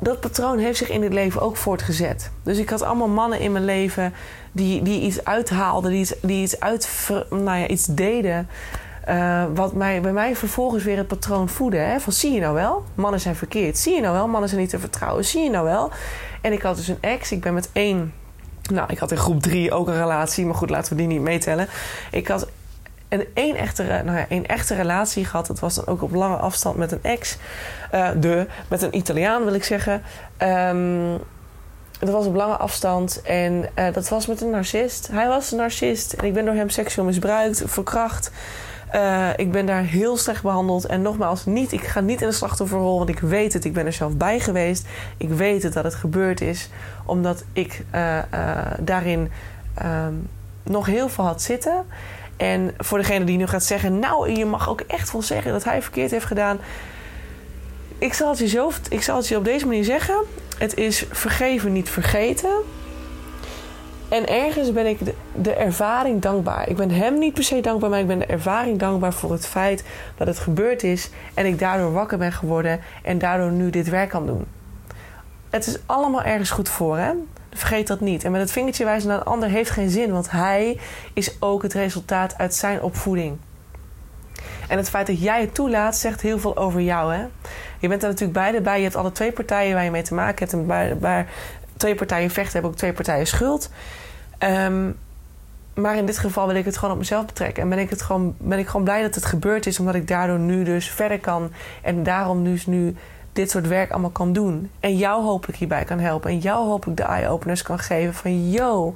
Dat 0.00 0.20
patroon 0.20 0.58
heeft 0.58 0.78
zich 0.78 0.90
in 0.90 1.00
dit 1.00 1.12
leven 1.12 1.40
ook 1.40 1.56
voortgezet. 1.56 2.30
Dus 2.42 2.58
ik 2.58 2.70
had 2.70 2.82
allemaal 2.82 3.08
mannen 3.08 3.40
in 3.40 3.52
mijn 3.52 3.64
leven 3.64 4.12
die, 4.52 4.82
die 4.82 5.00
iets 5.00 5.24
uithaalden, 5.24 5.90
die 5.90 6.00
iets, 6.00 6.14
die 6.22 6.42
iets, 6.42 6.60
uit, 6.60 7.10
nou 7.30 7.58
ja, 7.58 7.66
iets 7.66 7.86
deden. 7.86 8.48
Uh, 9.08 9.44
wat 9.54 9.72
mij, 9.72 10.00
bij 10.00 10.12
mij 10.12 10.36
vervolgens 10.36 10.84
weer 10.84 10.96
het 10.96 11.06
patroon 11.06 11.48
voedde. 11.48 11.76
Hè? 11.76 12.00
Van 12.00 12.12
zie 12.12 12.32
je 12.32 12.40
nou 12.40 12.54
wel? 12.54 12.84
Mannen 12.94 13.20
zijn 13.20 13.36
verkeerd. 13.36 13.78
Zie 13.78 13.94
je 13.94 14.00
nou 14.00 14.14
wel? 14.14 14.28
Mannen 14.28 14.48
zijn 14.48 14.60
niet 14.60 14.70
te 14.70 14.78
vertrouwen. 14.78 15.24
Zie 15.24 15.42
je 15.42 15.50
nou 15.50 15.64
wel? 15.64 15.90
En 16.40 16.52
ik 16.52 16.62
had 16.62 16.76
dus 16.76 16.88
een 16.88 16.98
ex. 17.00 17.32
Ik 17.32 17.40
ben 17.40 17.54
met 17.54 17.68
één. 17.72 18.14
Nou, 18.72 18.92
ik 18.92 18.98
had 18.98 19.10
in 19.10 19.16
groep 19.16 19.42
drie 19.42 19.72
ook 19.72 19.88
een 19.88 19.98
relatie. 19.98 20.46
Maar 20.46 20.54
goed, 20.54 20.70
laten 20.70 20.92
we 20.92 20.98
die 20.98 21.06
niet 21.06 21.20
meetellen. 21.20 21.68
Ik 22.10 22.28
had 22.28 22.48
een 23.08 23.26
één 23.34 23.56
echte, 23.56 23.82
nou 23.82 24.18
ja, 24.18 24.26
één 24.28 24.46
echte 24.46 24.74
relatie 24.74 25.24
gehad. 25.24 25.46
Dat 25.46 25.60
was 25.60 25.74
dan 25.74 25.86
ook 25.86 26.02
op 26.02 26.14
lange 26.14 26.36
afstand 26.36 26.76
met 26.76 26.92
een 26.92 27.02
ex. 27.02 27.36
Uh, 27.94 28.08
de, 28.16 28.46
met 28.68 28.82
een 28.82 28.96
Italiaan 28.96 29.44
wil 29.44 29.54
ik 29.54 29.64
zeggen. 29.64 30.02
Um, 30.42 31.18
dat 31.98 32.10
was 32.10 32.26
op 32.26 32.34
lange 32.34 32.56
afstand 32.56 33.22
en 33.22 33.68
uh, 33.78 33.92
dat 33.92 34.08
was 34.08 34.26
met 34.26 34.40
een 34.40 34.50
narcist. 34.50 35.08
Hij 35.12 35.28
was 35.28 35.50
een 35.50 35.58
narcist 35.58 36.12
en 36.12 36.26
ik 36.26 36.34
ben 36.34 36.44
door 36.44 36.54
hem 36.54 36.68
seksueel 36.68 37.06
misbruikt, 37.06 37.62
verkracht. 37.66 38.30
Uh, 38.94 39.28
ik 39.36 39.52
ben 39.52 39.66
daar 39.66 39.82
heel 39.82 40.16
slecht 40.16 40.42
behandeld. 40.42 40.86
En 40.86 41.02
nogmaals, 41.02 41.44
niet, 41.46 41.72
ik 41.72 41.82
ga 41.82 42.00
niet 42.00 42.20
in 42.20 42.28
de 42.28 42.34
slachtofferrol, 42.34 42.98
want 42.98 43.08
ik 43.08 43.18
weet 43.18 43.52
het. 43.52 43.64
Ik 43.64 43.72
ben 43.72 43.86
er 43.86 43.92
zelf 43.92 44.16
bij 44.16 44.40
geweest. 44.40 44.86
Ik 45.16 45.28
weet 45.28 45.62
het 45.62 45.72
dat 45.72 45.84
het 45.84 45.94
gebeurd 45.94 46.40
is, 46.40 46.68
omdat 47.04 47.44
ik 47.52 47.84
uh, 47.94 48.16
uh, 48.16 48.22
daarin 48.78 49.30
ehm, 49.74 50.12
nog 50.62 50.86
heel 50.86 51.08
veel 51.08 51.24
had 51.24 51.42
zitten. 51.42 51.84
En 52.36 52.74
voor 52.78 52.98
degene 52.98 53.24
die 53.24 53.36
nu 53.36 53.46
gaat 53.46 53.64
zeggen, 53.64 53.98
nou, 53.98 54.30
je 54.30 54.44
mag 54.44 54.68
ook 54.68 54.80
echt 54.80 55.12
wel 55.12 55.22
zeggen 55.22 55.52
dat 55.52 55.64
hij 55.64 55.82
verkeerd 55.82 56.10
heeft 56.10 56.26
gedaan. 56.26 56.58
Ik 57.98 58.14
zal 58.14 58.28
het 58.28 58.38
je, 58.38 58.48
zo, 58.48 58.70
ik 58.88 59.02
zal 59.02 59.16
het 59.16 59.28
je 59.28 59.36
op 59.36 59.44
deze 59.44 59.66
manier 59.66 59.84
zeggen. 59.84 60.16
Het 60.58 60.76
is 60.76 61.04
vergeven, 61.10 61.72
niet 61.72 61.90
vergeten. 61.90 62.50
En 64.08 64.28
ergens 64.28 64.72
ben 64.72 64.86
ik 64.86 64.98
de, 65.34 65.52
ervaring 65.52 66.22
dankbaar. 66.22 66.68
Ik 66.68 66.76
ben 66.76 66.90
hem 66.90 67.18
niet 67.18 67.34
per 67.34 67.44
se 67.44 67.60
dankbaar, 67.60 67.90
maar 67.90 68.00
ik 68.00 68.06
ben 68.06 68.18
de 68.18 68.26
ervaring 68.26 68.78
dankbaar 68.78 69.12
voor 69.12 69.32
het 69.32 69.46
feit 69.46 69.84
dat 70.16 70.26
het 70.26 70.38
gebeurd 70.38 70.82
is 70.82 71.10
en 71.34 71.46
ik 71.46 71.58
daardoor 71.58 71.92
wakker 71.92 72.18
ben 72.18 72.32
geworden 72.32 72.80
en 73.02 73.18
daardoor 73.18 73.50
nu 73.50 73.70
dit 73.70 73.88
werk 73.88 74.08
kan 74.08 74.26
doen. 74.26 74.44
Het 75.50 75.66
is 75.66 75.78
allemaal 75.86 76.22
ergens 76.22 76.50
goed 76.50 76.68
voor, 76.68 76.98
hè? 76.98 77.12
Vergeet 77.50 77.86
dat 77.86 78.00
niet. 78.00 78.24
En 78.24 78.32
met 78.32 78.40
het 78.40 78.50
vingertje 78.50 78.84
wijzen 78.84 79.08
naar 79.08 79.18
een 79.18 79.24
ander 79.24 79.48
heeft 79.48 79.70
geen 79.70 79.90
zin, 79.90 80.12
want 80.12 80.30
hij 80.30 80.78
is 81.12 81.36
ook 81.40 81.62
het 81.62 81.72
resultaat 81.72 82.38
uit 82.38 82.54
zijn 82.54 82.82
opvoeding. 82.82 83.36
En 84.68 84.76
het 84.76 84.88
feit 84.88 85.06
dat 85.06 85.22
jij 85.22 85.40
het 85.40 85.54
toelaat, 85.54 85.96
zegt 85.96 86.20
heel 86.20 86.38
veel 86.38 86.56
over 86.56 86.80
jou. 86.80 87.14
Hè? 87.14 87.26
Je 87.78 87.88
bent 87.88 88.02
er 88.02 88.08
natuurlijk 88.08 88.38
beide 88.38 88.60
bij. 88.60 88.76
Je 88.76 88.82
hebt 88.82 88.96
alle 88.96 89.12
twee 89.12 89.32
partijen 89.32 89.74
waar 89.74 89.84
je 89.84 89.90
mee 89.90 90.02
te 90.02 90.14
maken 90.14 90.38
hebt. 90.38 90.52
En 90.52 90.66
bij, 90.66 90.96
bij 90.96 91.26
twee 91.76 91.94
partijen 91.94 92.30
vechten, 92.30 92.52
hebben 92.52 92.70
ook 92.70 92.76
twee 92.76 92.92
partijen 92.92 93.26
schuld. 93.26 93.70
Um, 94.38 94.96
maar 95.74 95.96
in 95.96 96.06
dit 96.06 96.18
geval 96.18 96.46
wil 96.46 96.56
ik 96.56 96.64
het 96.64 96.76
gewoon 96.76 96.92
op 96.92 96.98
mezelf 96.98 97.26
betrekken. 97.26 97.62
En 97.62 97.68
ben 97.68 97.78
ik, 97.78 97.90
het 97.90 98.02
gewoon, 98.02 98.34
ben 98.38 98.58
ik 98.58 98.66
gewoon 98.66 98.84
blij 98.84 99.02
dat 99.02 99.14
het 99.14 99.24
gebeurd 99.24 99.66
is, 99.66 99.78
omdat 99.78 99.94
ik 99.94 100.08
daardoor 100.08 100.38
nu 100.38 100.64
dus 100.64 100.90
verder 100.90 101.20
kan. 101.20 101.50
En 101.82 102.02
daarom 102.02 102.44
dus 102.44 102.66
nu 102.66 102.96
dit 103.32 103.50
soort 103.50 103.68
werk 103.68 103.90
allemaal 103.90 104.10
kan 104.10 104.32
doen. 104.32 104.70
En 104.80 104.96
jou 104.96 105.24
hopelijk 105.24 105.58
hierbij 105.58 105.84
kan 105.84 105.98
helpen. 105.98 106.30
En 106.30 106.38
jou 106.38 106.66
hopelijk 106.66 106.96
de 106.96 107.06
eye-openers 107.06 107.62
kan 107.62 107.78
geven 107.78 108.14
van... 108.14 108.50
yo, 108.50 108.94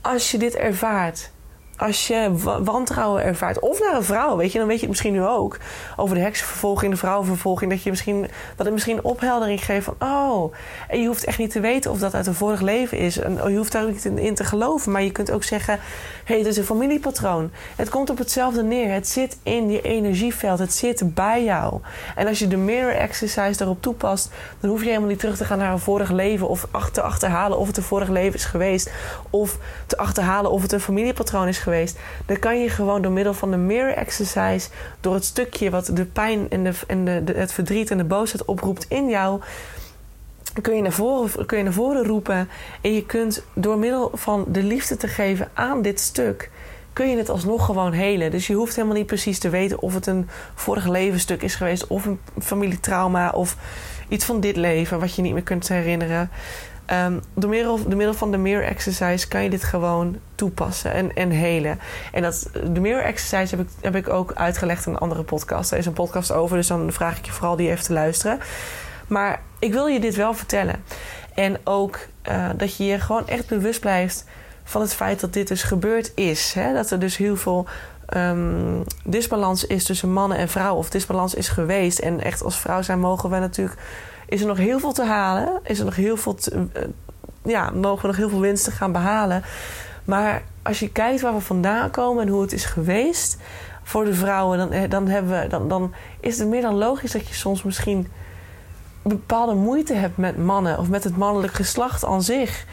als 0.00 0.30
je 0.30 0.38
dit 0.38 0.54
ervaart 0.54 1.30
als 1.76 2.06
je 2.06 2.30
wantrouwen 2.62 3.22
ervaart, 3.22 3.58
of 3.58 3.80
naar 3.80 3.94
een 3.94 4.04
vrouw, 4.04 4.36
weet 4.36 4.52
je, 4.52 4.58
dan 4.58 4.66
weet 4.66 4.76
je 4.76 4.86
het 4.86 4.90
misschien 4.90 5.12
nu 5.12 5.24
ook 5.24 5.58
over 5.96 6.16
de 6.16 6.22
heksenvervolging, 6.22 6.92
de 6.92 6.98
vrouwenvervolging, 6.98 7.70
dat 7.70 7.82
je 7.82 7.90
misschien 7.90 8.20
dat 8.56 8.66
het 8.66 8.74
misschien 8.74 9.04
opheldering 9.04 9.64
geeft 9.64 9.84
van 9.84 9.94
oh, 9.98 10.54
en 10.88 11.00
je 11.00 11.06
hoeft 11.06 11.24
echt 11.24 11.38
niet 11.38 11.50
te 11.50 11.60
weten 11.60 11.90
of 11.90 11.98
dat 11.98 12.14
uit 12.14 12.26
een 12.26 12.34
vorig 12.34 12.60
leven 12.60 12.98
is, 12.98 13.18
en 13.18 13.50
je 13.50 13.56
hoeft 13.56 13.72
daar 13.72 13.82
ook 13.82 13.90
niet 13.90 14.04
in, 14.04 14.34
te 14.34 14.44
geloven, 14.44 14.92
maar 14.92 15.02
je 15.02 15.12
kunt 15.12 15.30
ook 15.30 15.44
zeggen, 15.44 15.74
hé, 15.74 15.80
hey, 16.24 16.38
het 16.38 16.46
is 16.46 16.56
een 16.56 16.64
familiepatroon. 16.64 17.50
Het 17.76 17.88
komt 17.88 18.10
op 18.10 18.18
hetzelfde 18.18 18.62
neer. 18.62 18.92
Het 18.92 19.08
zit 19.08 19.38
in 19.42 19.70
je 19.70 19.80
energieveld, 19.80 20.58
het 20.58 20.74
zit 20.74 21.14
bij 21.14 21.44
jou. 21.44 21.80
En 22.16 22.26
als 22.26 22.38
je 22.38 22.48
de 22.48 22.56
mirror 22.56 22.94
exercise 22.94 23.56
daarop 23.56 23.82
toepast, 23.82 24.30
dan 24.60 24.70
hoef 24.70 24.80
je 24.80 24.86
helemaal 24.86 25.08
niet 25.08 25.18
terug 25.18 25.36
te 25.36 25.44
gaan 25.44 25.58
naar 25.58 25.72
een 25.72 25.78
vorig 25.78 26.10
leven 26.10 26.48
of 26.48 26.68
te 26.92 27.02
achterhalen 27.02 27.58
of 27.58 27.66
het 27.66 27.76
een 27.76 27.82
vorig 27.82 28.08
leven 28.08 28.34
is 28.34 28.44
geweest, 28.44 28.90
of 29.30 29.58
te 29.86 29.96
achterhalen 29.96 30.50
of 30.50 30.62
het 30.62 30.72
een 30.72 30.80
familiepatroon 30.80 31.48
is 31.48 31.58
geweest, 31.58 31.65
dan 32.26 32.38
kan 32.38 32.60
je 32.60 32.68
gewoon 32.68 33.02
door 33.02 33.12
middel 33.12 33.34
van 33.34 33.50
de 33.50 33.56
mirror 33.56 33.92
exercise, 33.92 34.68
door 35.00 35.14
het 35.14 35.24
stukje 35.24 35.70
wat 35.70 35.90
de 35.92 36.04
pijn 36.04 36.50
en, 36.50 36.64
de, 36.64 36.72
en 36.86 37.04
de, 37.04 37.32
het 37.36 37.52
verdriet 37.52 37.90
en 37.90 37.98
de 37.98 38.04
boosheid 38.04 38.44
oproept 38.44 38.86
in 38.88 39.08
jou, 39.08 39.40
kun 40.62 40.76
je, 40.76 40.82
naar 40.82 40.92
voren, 40.92 41.46
kun 41.46 41.58
je 41.58 41.64
naar 41.64 41.72
voren 41.72 42.04
roepen. 42.04 42.48
En 42.80 42.92
je 42.92 43.06
kunt 43.06 43.42
door 43.54 43.78
middel 43.78 44.10
van 44.14 44.44
de 44.48 44.62
liefde 44.62 44.96
te 44.96 45.08
geven 45.08 45.50
aan 45.54 45.82
dit 45.82 46.00
stuk, 46.00 46.50
kun 46.92 47.10
je 47.10 47.16
het 47.16 47.28
alsnog 47.28 47.64
gewoon 47.64 47.92
helen. 47.92 48.30
Dus 48.30 48.46
je 48.46 48.54
hoeft 48.54 48.76
helemaal 48.76 48.96
niet 48.96 49.06
precies 49.06 49.38
te 49.38 49.48
weten 49.48 49.80
of 49.80 49.94
het 49.94 50.06
een 50.06 50.28
vorig 50.54 50.86
levensstuk 50.86 51.42
is 51.42 51.54
geweest, 51.54 51.86
of 51.86 52.04
een 52.04 52.20
familietrauma, 52.38 53.30
of 53.30 53.56
iets 54.08 54.24
van 54.24 54.40
dit 54.40 54.56
leven 54.56 55.00
wat 55.00 55.14
je 55.14 55.22
niet 55.22 55.32
meer 55.32 55.42
kunt 55.42 55.68
herinneren. 55.68 56.30
Um, 56.92 57.20
door, 57.34 57.50
middel, 57.50 57.78
middel 57.88 58.14
van 58.14 58.30
de 58.30 58.36
mirror 58.36 58.64
exercise 58.64 59.28
kan 59.28 59.42
je 59.42 59.50
dit 59.50 59.64
gewoon 59.64 60.16
toepassen 60.34 60.92
en, 60.92 61.14
en 61.14 61.30
helen. 61.30 61.78
En 62.12 62.22
dat, 62.22 62.50
de 62.72 62.80
mirror 62.80 63.02
exercise 63.02 63.56
heb 63.56 63.66
ik, 63.66 63.72
heb 63.80 63.96
ik 63.96 64.08
ook 64.08 64.32
uitgelegd 64.34 64.86
in 64.86 64.92
een 64.92 64.98
andere 64.98 65.22
podcast. 65.22 65.72
Er 65.72 65.78
is 65.78 65.86
een 65.86 65.92
podcast 65.92 66.32
over, 66.32 66.56
dus 66.56 66.66
dan 66.66 66.92
vraag 66.92 67.18
ik 67.18 67.26
je 67.26 67.32
vooral 67.32 67.56
die 67.56 67.70
even 67.70 67.84
te 67.84 67.92
luisteren. 67.92 68.38
Maar 69.06 69.40
ik 69.58 69.72
wil 69.72 69.86
je 69.86 70.00
dit 70.00 70.14
wel 70.14 70.34
vertellen. 70.34 70.84
En 71.34 71.58
ook 71.64 71.98
uh, 72.28 72.48
dat 72.56 72.76
je 72.76 72.84
je 72.84 73.00
gewoon 73.00 73.28
echt 73.28 73.48
bewust 73.48 73.80
blijft 73.80 74.24
van 74.64 74.80
het 74.80 74.94
feit 74.94 75.20
dat 75.20 75.32
dit 75.32 75.48
dus 75.48 75.62
gebeurd 75.62 76.12
is. 76.14 76.52
Hè? 76.52 76.72
Dat 76.72 76.90
er 76.90 76.98
dus 76.98 77.16
heel 77.16 77.36
veel 77.36 77.66
um, 78.16 78.84
disbalans 79.04 79.66
is 79.66 79.84
tussen 79.84 80.12
mannen 80.12 80.38
en 80.38 80.48
vrouwen. 80.48 80.78
Of 80.78 80.90
disbalans 80.90 81.34
is 81.34 81.48
geweest. 81.48 81.98
En 81.98 82.20
echt 82.20 82.42
als 82.42 82.58
vrouw 82.58 82.82
zijn 82.82 83.00
mogen 83.00 83.30
we 83.30 83.38
natuurlijk 83.38 83.78
is 84.28 84.40
er 84.40 84.46
nog 84.46 84.56
heel 84.56 84.78
veel 84.78 84.92
te 84.92 85.04
halen. 85.04 85.60
Is 85.62 85.78
er 85.78 85.84
nog 85.84 85.96
heel 85.96 86.16
veel 86.16 86.34
te, 86.34 86.54
uh, 86.54 86.82
ja, 87.44 87.70
mogen 87.70 88.00
we 88.00 88.06
nog 88.06 88.16
heel 88.16 88.28
veel 88.28 88.40
winsten 88.40 88.72
gaan 88.72 88.92
behalen. 88.92 89.42
Maar 90.04 90.42
als 90.62 90.78
je 90.78 90.92
kijkt 90.92 91.20
waar 91.20 91.34
we 91.34 91.40
vandaan 91.40 91.90
komen 91.90 92.22
en 92.22 92.28
hoe 92.28 92.42
het 92.42 92.52
is 92.52 92.64
geweest 92.64 93.36
voor 93.82 94.04
de 94.04 94.14
vrouwen, 94.14 94.58
dan, 94.58 94.72
eh, 94.72 94.90
dan, 94.90 95.08
hebben 95.08 95.40
we, 95.40 95.48
dan, 95.48 95.68
dan 95.68 95.94
is 96.20 96.38
het 96.38 96.48
meer 96.48 96.62
dan 96.62 96.74
logisch 96.74 97.12
dat 97.12 97.28
je 97.28 97.34
soms 97.34 97.62
misschien 97.62 98.08
bepaalde 99.02 99.54
moeite 99.54 99.94
hebt 99.94 100.16
met 100.16 100.36
mannen 100.36 100.78
of 100.78 100.88
met 100.88 101.04
het 101.04 101.16
mannelijk 101.16 101.52
geslacht 101.52 102.04
aan 102.04 102.22
zich. 102.22 102.66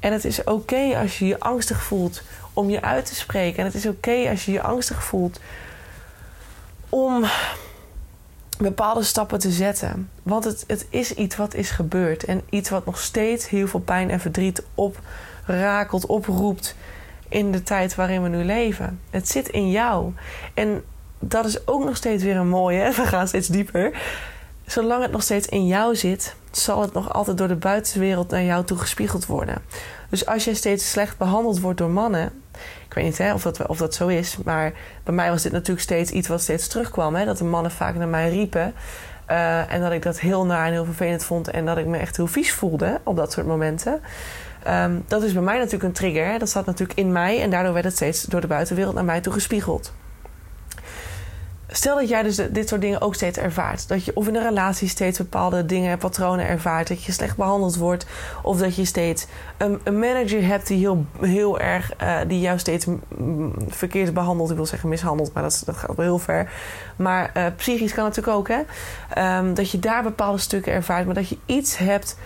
En 0.00 0.12
het 0.12 0.24
is 0.24 0.44
oké 0.44 0.98
als 1.00 1.18
je 1.18 1.26
je 1.26 1.40
angstig 1.40 1.82
voelt 1.82 2.22
om 2.52 2.70
je 2.70 2.82
uit 2.82 3.06
te 3.06 3.14
spreken. 3.14 3.58
En 3.58 3.64
het 3.64 3.74
is 3.74 3.86
oké 3.86 4.28
als 4.30 4.44
je 4.44 4.52
je 4.52 4.62
angstig 4.62 5.04
voelt 5.04 5.40
om 6.88 7.24
bepaalde 8.58 9.02
stappen 9.02 9.38
te 9.38 9.50
zetten. 9.50 10.10
Want 10.22 10.44
het, 10.44 10.64
het 10.66 10.86
is 10.90 11.14
iets 11.14 11.36
wat 11.36 11.54
is 11.54 11.70
gebeurd. 11.70 12.24
En 12.24 12.42
iets 12.50 12.70
wat 12.70 12.86
nog 12.86 12.98
steeds 12.98 13.48
heel 13.48 13.68
veel 13.68 13.80
pijn 13.80 14.10
en 14.10 14.20
verdriet 14.20 14.62
oprakelt, 14.74 16.06
oproept 16.06 16.74
in 17.28 17.52
de 17.52 17.62
tijd 17.62 17.94
waarin 17.94 18.22
we 18.22 18.28
nu 18.28 18.44
leven. 18.44 19.00
Het 19.10 19.28
zit 19.28 19.48
in 19.48 19.70
jou. 19.70 20.12
En 20.54 20.82
dat 21.18 21.44
is 21.44 21.66
ook 21.66 21.84
nog 21.84 21.96
steeds 21.96 22.22
weer 22.22 22.36
een 22.36 22.48
mooie. 22.48 22.92
We 22.96 23.06
gaan 23.06 23.28
steeds 23.28 23.48
dieper. 23.48 24.02
Zolang 24.66 25.02
het 25.02 25.12
nog 25.12 25.22
steeds 25.22 25.46
in 25.46 25.66
jou 25.66 25.96
zit, 25.96 26.34
zal 26.58 26.80
het 26.80 26.92
nog 26.92 27.12
altijd 27.12 27.38
door 27.38 27.48
de 27.48 27.56
buitenwereld 27.56 28.30
naar 28.30 28.42
jou 28.42 28.64
toe 28.64 28.78
gespiegeld 28.78 29.26
worden. 29.26 29.62
Dus 30.08 30.26
als 30.26 30.44
jij 30.44 30.54
steeds 30.54 30.90
slecht 30.90 31.18
behandeld 31.18 31.60
wordt 31.60 31.78
door 31.78 31.90
mannen, 31.90 32.42
ik 32.88 32.94
weet 32.94 33.04
niet 33.04 33.18
hè, 33.18 33.34
of, 33.34 33.42
dat, 33.42 33.66
of 33.66 33.78
dat 33.78 33.94
zo 33.94 34.06
is, 34.06 34.36
maar 34.44 34.72
bij 35.04 35.14
mij 35.14 35.30
was 35.30 35.42
dit 35.42 35.52
natuurlijk 35.52 35.80
steeds 35.80 36.10
iets 36.10 36.28
wat 36.28 36.40
steeds 36.40 36.68
terugkwam. 36.68 37.14
Hè, 37.14 37.24
dat 37.24 37.38
de 37.38 37.44
mannen 37.44 37.70
vaak 37.72 37.94
naar 37.94 38.08
mij 38.08 38.30
riepen. 38.30 38.74
Uh, 39.30 39.72
en 39.72 39.80
dat 39.80 39.92
ik 39.92 40.02
dat 40.02 40.20
heel 40.20 40.46
naar 40.46 40.66
en 40.66 40.72
heel 40.72 40.84
vervelend 40.84 41.24
vond. 41.24 41.50
En 41.50 41.66
dat 41.66 41.78
ik 41.78 41.86
me 41.86 41.96
echt 41.98 42.16
heel 42.16 42.26
vies 42.26 42.52
voelde 42.52 43.00
op 43.02 43.16
dat 43.16 43.32
soort 43.32 43.46
momenten. 43.46 44.00
Um, 44.68 45.04
dat 45.08 45.22
is 45.22 45.32
bij 45.32 45.42
mij 45.42 45.56
natuurlijk 45.56 45.84
een 45.84 45.92
trigger. 45.92 46.38
Dat 46.38 46.48
staat 46.48 46.66
natuurlijk 46.66 46.98
in 46.98 47.12
mij. 47.12 47.42
En 47.42 47.50
daardoor 47.50 47.72
werd 47.72 47.84
het 47.84 47.94
steeds 47.94 48.22
door 48.22 48.40
de 48.40 48.46
buitenwereld 48.46 48.94
naar 48.94 49.04
mij 49.04 49.20
toe 49.20 49.32
gespiegeld. 49.32 49.92
Stel 51.70 51.96
dat 51.96 52.08
jij 52.08 52.22
dus 52.22 52.36
dit 52.50 52.68
soort 52.68 52.80
dingen 52.80 53.00
ook 53.00 53.14
steeds 53.14 53.38
ervaart. 53.38 53.88
Dat 53.88 54.04
je 54.04 54.14
of 54.14 54.28
in 54.28 54.36
een 54.36 54.42
relatie 54.42 54.88
steeds 54.88 55.18
bepaalde 55.18 55.66
dingen, 55.66 55.98
patronen 55.98 56.46
ervaart. 56.46 56.88
Dat 56.88 57.04
je 57.04 57.12
slecht 57.12 57.36
behandeld 57.36 57.76
wordt. 57.76 58.06
Of 58.42 58.58
dat 58.58 58.76
je 58.76 58.84
steeds 58.84 59.26
een, 59.56 59.80
een 59.84 59.98
manager 59.98 60.46
hebt 60.46 60.66
die 60.66 60.78
heel, 60.78 61.04
heel 61.20 61.60
erg, 61.60 61.92
uh, 62.02 62.18
die 62.26 62.40
jou 62.40 62.58
steeds 62.58 62.86
verkeerd 63.68 64.14
behandelt. 64.14 64.50
Ik 64.50 64.56
wil 64.56 64.66
zeggen 64.66 64.88
mishandelt, 64.88 65.32
maar 65.32 65.42
dat, 65.42 65.64
gaat 65.66 65.96
wel 65.96 66.06
heel 66.06 66.18
ver. 66.18 66.52
Maar 66.96 67.30
uh, 67.36 67.46
psychisch 67.56 67.94
kan 67.94 68.04
natuurlijk 68.04 68.36
ook, 68.36 68.48
hè. 68.48 69.38
Um, 69.38 69.54
dat 69.54 69.70
je 69.70 69.78
daar 69.78 70.02
bepaalde 70.02 70.38
stukken 70.38 70.72
ervaart. 70.72 71.06
Maar 71.06 71.14
dat 71.14 71.28
je 71.28 71.38
iets 71.46 71.76
hebt 71.76 72.16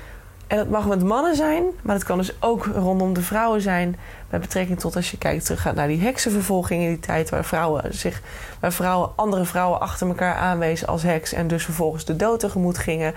en 0.52 0.58
dat 0.58 0.68
mag 0.68 0.86
met 0.86 1.02
mannen 1.02 1.36
zijn, 1.36 1.64
maar 1.82 1.94
het 1.94 2.04
kan 2.04 2.18
dus 2.18 2.32
ook 2.40 2.64
rondom 2.64 3.12
de 3.12 3.22
vrouwen 3.22 3.60
zijn. 3.60 3.96
Met 4.30 4.40
betrekking 4.40 4.80
tot 4.80 4.96
als 4.96 5.10
je 5.10 5.18
kijkt 5.18 5.44
terug 5.44 5.74
naar 5.74 5.88
die 5.88 6.00
heksenvervolging 6.00 6.82
in 6.82 6.88
die 6.88 7.00
tijd 7.00 7.30
waar 7.30 7.44
vrouwen 7.44 7.94
zich, 7.94 8.22
waar 8.60 8.72
vrouwen, 8.72 9.10
andere 9.16 9.44
vrouwen 9.44 9.80
achter 9.80 10.06
elkaar 10.06 10.34
aanwezen 10.34 10.88
als 10.88 11.02
heks 11.02 11.32
en 11.32 11.48
dus 11.48 11.64
vervolgens 11.64 12.04
de 12.04 12.16
dood 12.16 12.40
tegemoet 12.40 12.78
gingen. 12.78 13.14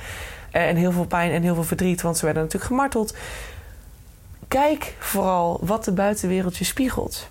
Eh, 0.51 0.67
en 0.67 0.75
heel 0.75 0.91
veel 0.91 1.05
pijn 1.05 1.31
en 1.31 1.41
heel 1.41 1.53
veel 1.53 1.63
verdriet, 1.63 2.01
want 2.01 2.17
ze 2.17 2.25
werden 2.25 2.43
natuurlijk 2.43 2.71
gemarteld. 2.71 3.15
Kijk 4.47 4.93
vooral 4.99 5.59
wat 5.61 5.85
de 5.85 5.91
buitenwereld 5.91 6.57
je 6.57 6.65
spiegelt. 6.65 7.27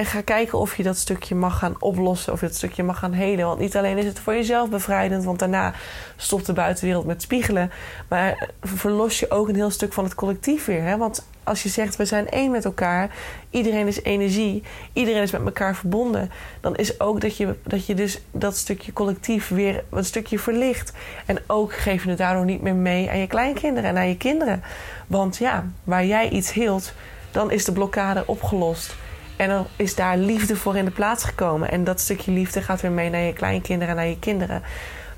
En 0.00 0.06
ga 0.06 0.20
kijken 0.20 0.58
of 0.58 0.76
je 0.76 0.82
dat 0.82 0.96
stukje 0.96 1.34
mag 1.34 1.58
gaan 1.58 1.76
oplossen, 1.78 2.32
of 2.32 2.40
je 2.40 2.46
dat 2.46 2.56
stukje 2.56 2.82
mag 2.82 2.98
gaan 2.98 3.12
helen. 3.12 3.46
Want 3.46 3.58
niet 3.58 3.76
alleen 3.76 3.98
is 3.98 4.04
het 4.04 4.18
voor 4.18 4.34
jezelf 4.34 4.68
bevrijdend, 4.68 5.24
want 5.24 5.38
daarna 5.38 5.74
stopt 6.16 6.46
de 6.46 6.52
buitenwereld 6.52 7.06
met 7.06 7.22
spiegelen. 7.22 7.70
Maar 8.08 8.48
verlos 8.62 9.20
je 9.20 9.30
ook 9.30 9.48
een 9.48 9.54
heel 9.54 9.70
stuk 9.70 9.92
van 9.92 10.04
het 10.04 10.14
collectief 10.14 10.64
weer. 10.64 10.82
Hè? 10.82 10.96
Want 10.96 11.26
als 11.44 11.62
je 11.62 11.68
zegt, 11.68 11.96
we 11.96 12.04
zijn 12.04 12.28
één 12.28 12.50
met 12.50 12.64
elkaar, 12.64 13.10
iedereen 13.50 13.86
is 13.86 14.02
energie, 14.02 14.62
iedereen 14.92 15.22
is 15.22 15.30
met 15.30 15.44
elkaar 15.44 15.76
verbonden. 15.76 16.30
Dan 16.60 16.76
is 16.76 17.00
ook 17.00 17.20
dat 17.20 17.36
je, 17.36 17.56
dat 17.62 17.86
je 17.86 17.94
dus 17.94 18.20
dat 18.30 18.56
stukje 18.56 18.92
collectief 18.92 19.48
weer 19.48 19.84
een 19.90 20.04
stukje 20.04 20.38
verlicht. 20.38 20.92
En 21.26 21.38
ook 21.46 21.72
geef 21.72 22.02
je 22.02 22.08
het 22.08 22.18
daardoor 22.18 22.44
niet 22.44 22.62
meer 22.62 22.76
mee 22.76 23.10
aan 23.10 23.18
je 23.18 23.26
kleinkinderen 23.26 23.90
en 23.90 23.96
aan 23.96 24.08
je 24.08 24.16
kinderen. 24.16 24.62
Want 25.06 25.36
ja, 25.36 25.64
waar 25.84 26.06
jij 26.06 26.28
iets 26.28 26.52
hield, 26.52 26.92
dan 27.30 27.50
is 27.50 27.64
de 27.64 27.72
blokkade 27.72 28.22
opgelost. 28.26 28.96
En 29.40 29.48
dan 29.48 29.66
is 29.76 29.94
daar 29.94 30.16
liefde 30.16 30.56
voor 30.56 30.76
in 30.76 30.84
de 30.84 30.90
plaats 30.90 31.24
gekomen. 31.24 31.70
En 31.70 31.84
dat 31.84 32.00
stukje 32.00 32.32
liefde 32.32 32.62
gaat 32.62 32.80
weer 32.80 32.90
mee 32.90 33.10
naar 33.10 33.20
je 33.20 33.32
kleinkinderen 33.32 33.88
en 33.88 33.96
naar 33.96 34.06
je 34.06 34.18
kinderen. 34.18 34.62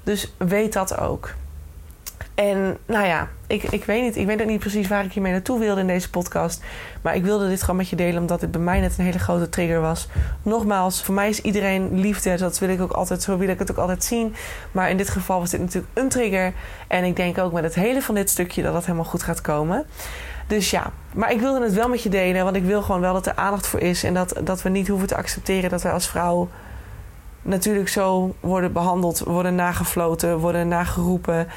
Dus 0.02 0.32
weet 0.37 0.72
dat 0.72 0.98
ook. 0.98 1.35
En 2.35 2.76
nou 2.87 3.06
ja, 3.06 3.28
ik, 3.46 3.62
ik 3.62 3.85
weet 3.85 4.02
niet. 4.02 4.16
Ik 4.16 4.26
weet 4.26 4.40
ook 4.40 4.46
niet 4.46 4.61
precies 4.61 4.88
waar 4.88 5.04
ik 5.04 5.12
hiermee 5.12 5.32
naartoe 5.32 5.58
wilde 5.58 5.80
in 5.80 5.87
deze 5.87 6.11
podcast. 6.11 6.62
Maar 7.00 7.14
ik 7.14 7.24
wilde 7.24 7.48
dit 7.48 7.61
gewoon 7.61 7.76
met 7.76 7.88
je 7.88 7.96
delen, 7.96 8.20
omdat 8.20 8.40
het 8.40 8.50
bij 8.50 8.61
mij 8.61 8.80
net 8.80 8.98
een 8.98 9.04
hele 9.04 9.18
grote 9.18 9.48
trigger 9.48 9.80
was. 9.80 10.08
Nogmaals, 10.42 11.02
voor 11.02 11.14
mij 11.14 11.28
is 11.28 11.40
iedereen 11.40 12.00
liefde. 12.00 12.37
Dat 12.37 12.58
wil 12.58 12.68
ik 12.68 12.80
ook 12.80 12.92
altijd, 12.92 13.22
zo 13.22 13.38
wil 13.38 13.48
ik 13.48 13.58
het 13.58 13.70
ook 13.70 13.76
altijd 13.76 14.04
zien. 14.04 14.35
Maar 14.72 14.90
in 14.90 14.96
dit 14.96 15.08
geval 15.08 15.38
was 15.38 15.50
dit 15.50 15.61
natuurlijk 15.61 15.92
een 15.94 16.08
trigger. 16.08 16.52
En 16.87 17.04
ik 17.04 17.16
denk 17.16 17.38
ook 17.38 17.52
met 17.52 17.64
het 17.64 17.74
hele 17.74 18.02
van 18.02 18.14
dit 18.14 18.30
stukje 18.30 18.62
dat 18.62 18.72
dat 18.72 18.85
helemaal 18.85 19.04
goed 19.04 19.22
gaat 19.22 19.40
komen. 19.40 19.87
Dus 20.46 20.70
ja, 20.70 20.92
maar 21.14 21.33
ik 21.33 21.40
wilde 21.40 21.64
het 21.64 21.74
wel 21.74 21.88
met 21.88 22.02
je 22.02 22.09
delen, 22.09 22.44
want 22.44 22.57
ik 22.57 22.64
wil 22.64 22.83
gewoon 22.83 23.00
wel 23.00 23.12
dat 23.12 23.26
er 23.26 23.35
aandacht 23.35 23.66
voor 23.66 23.81
is. 23.81 24.05
En 24.05 24.14
dat, 24.14 24.40
dat 24.44 24.62
we 24.62 24.68
niet 24.68 24.88
hoeven 24.88 25.09
te 25.09 25.16
accepteren 25.16 25.70
dat 25.70 25.83
wij 25.83 25.92
als 25.92 26.09
vrouw 26.09 26.48
natuurlijk 27.42 27.88
zo 27.88 28.35
worden 28.40 28.72
behandeld, 28.72 29.18
worden 29.18 29.55
nagefloten, 29.55 30.38
worden 30.38 30.68
nageroepen. 30.68 31.48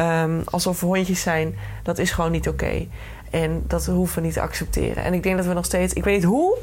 Um, 0.00 0.42
alsof 0.44 0.80
we 0.80 0.86
hondjes 0.86 1.20
zijn. 1.20 1.54
Dat 1.82 1.98
is 1.98 2.10
gewoon 2.10 2.30
niet 2.30 2.48
oké. 2.48 2.86
En 3.30 3.64
dat 3.66 3.86
hoeven 3.86 4.16
we 4.20 4.24
niet 4.24 4.34
te 4.34 4.40
accepteren. 4.40 5.04
En 5.04 5.14
ik 5.14 5.22
denk 5.22 5.36
dat 5.36 5.46
we 5.46 5.52
nog 5.52 5.64
steeds, 5.64 5.92
ik 5.92 6.04
weet 6.04 6.14
niet 6.14 6.24
hoe, 6.24 6.56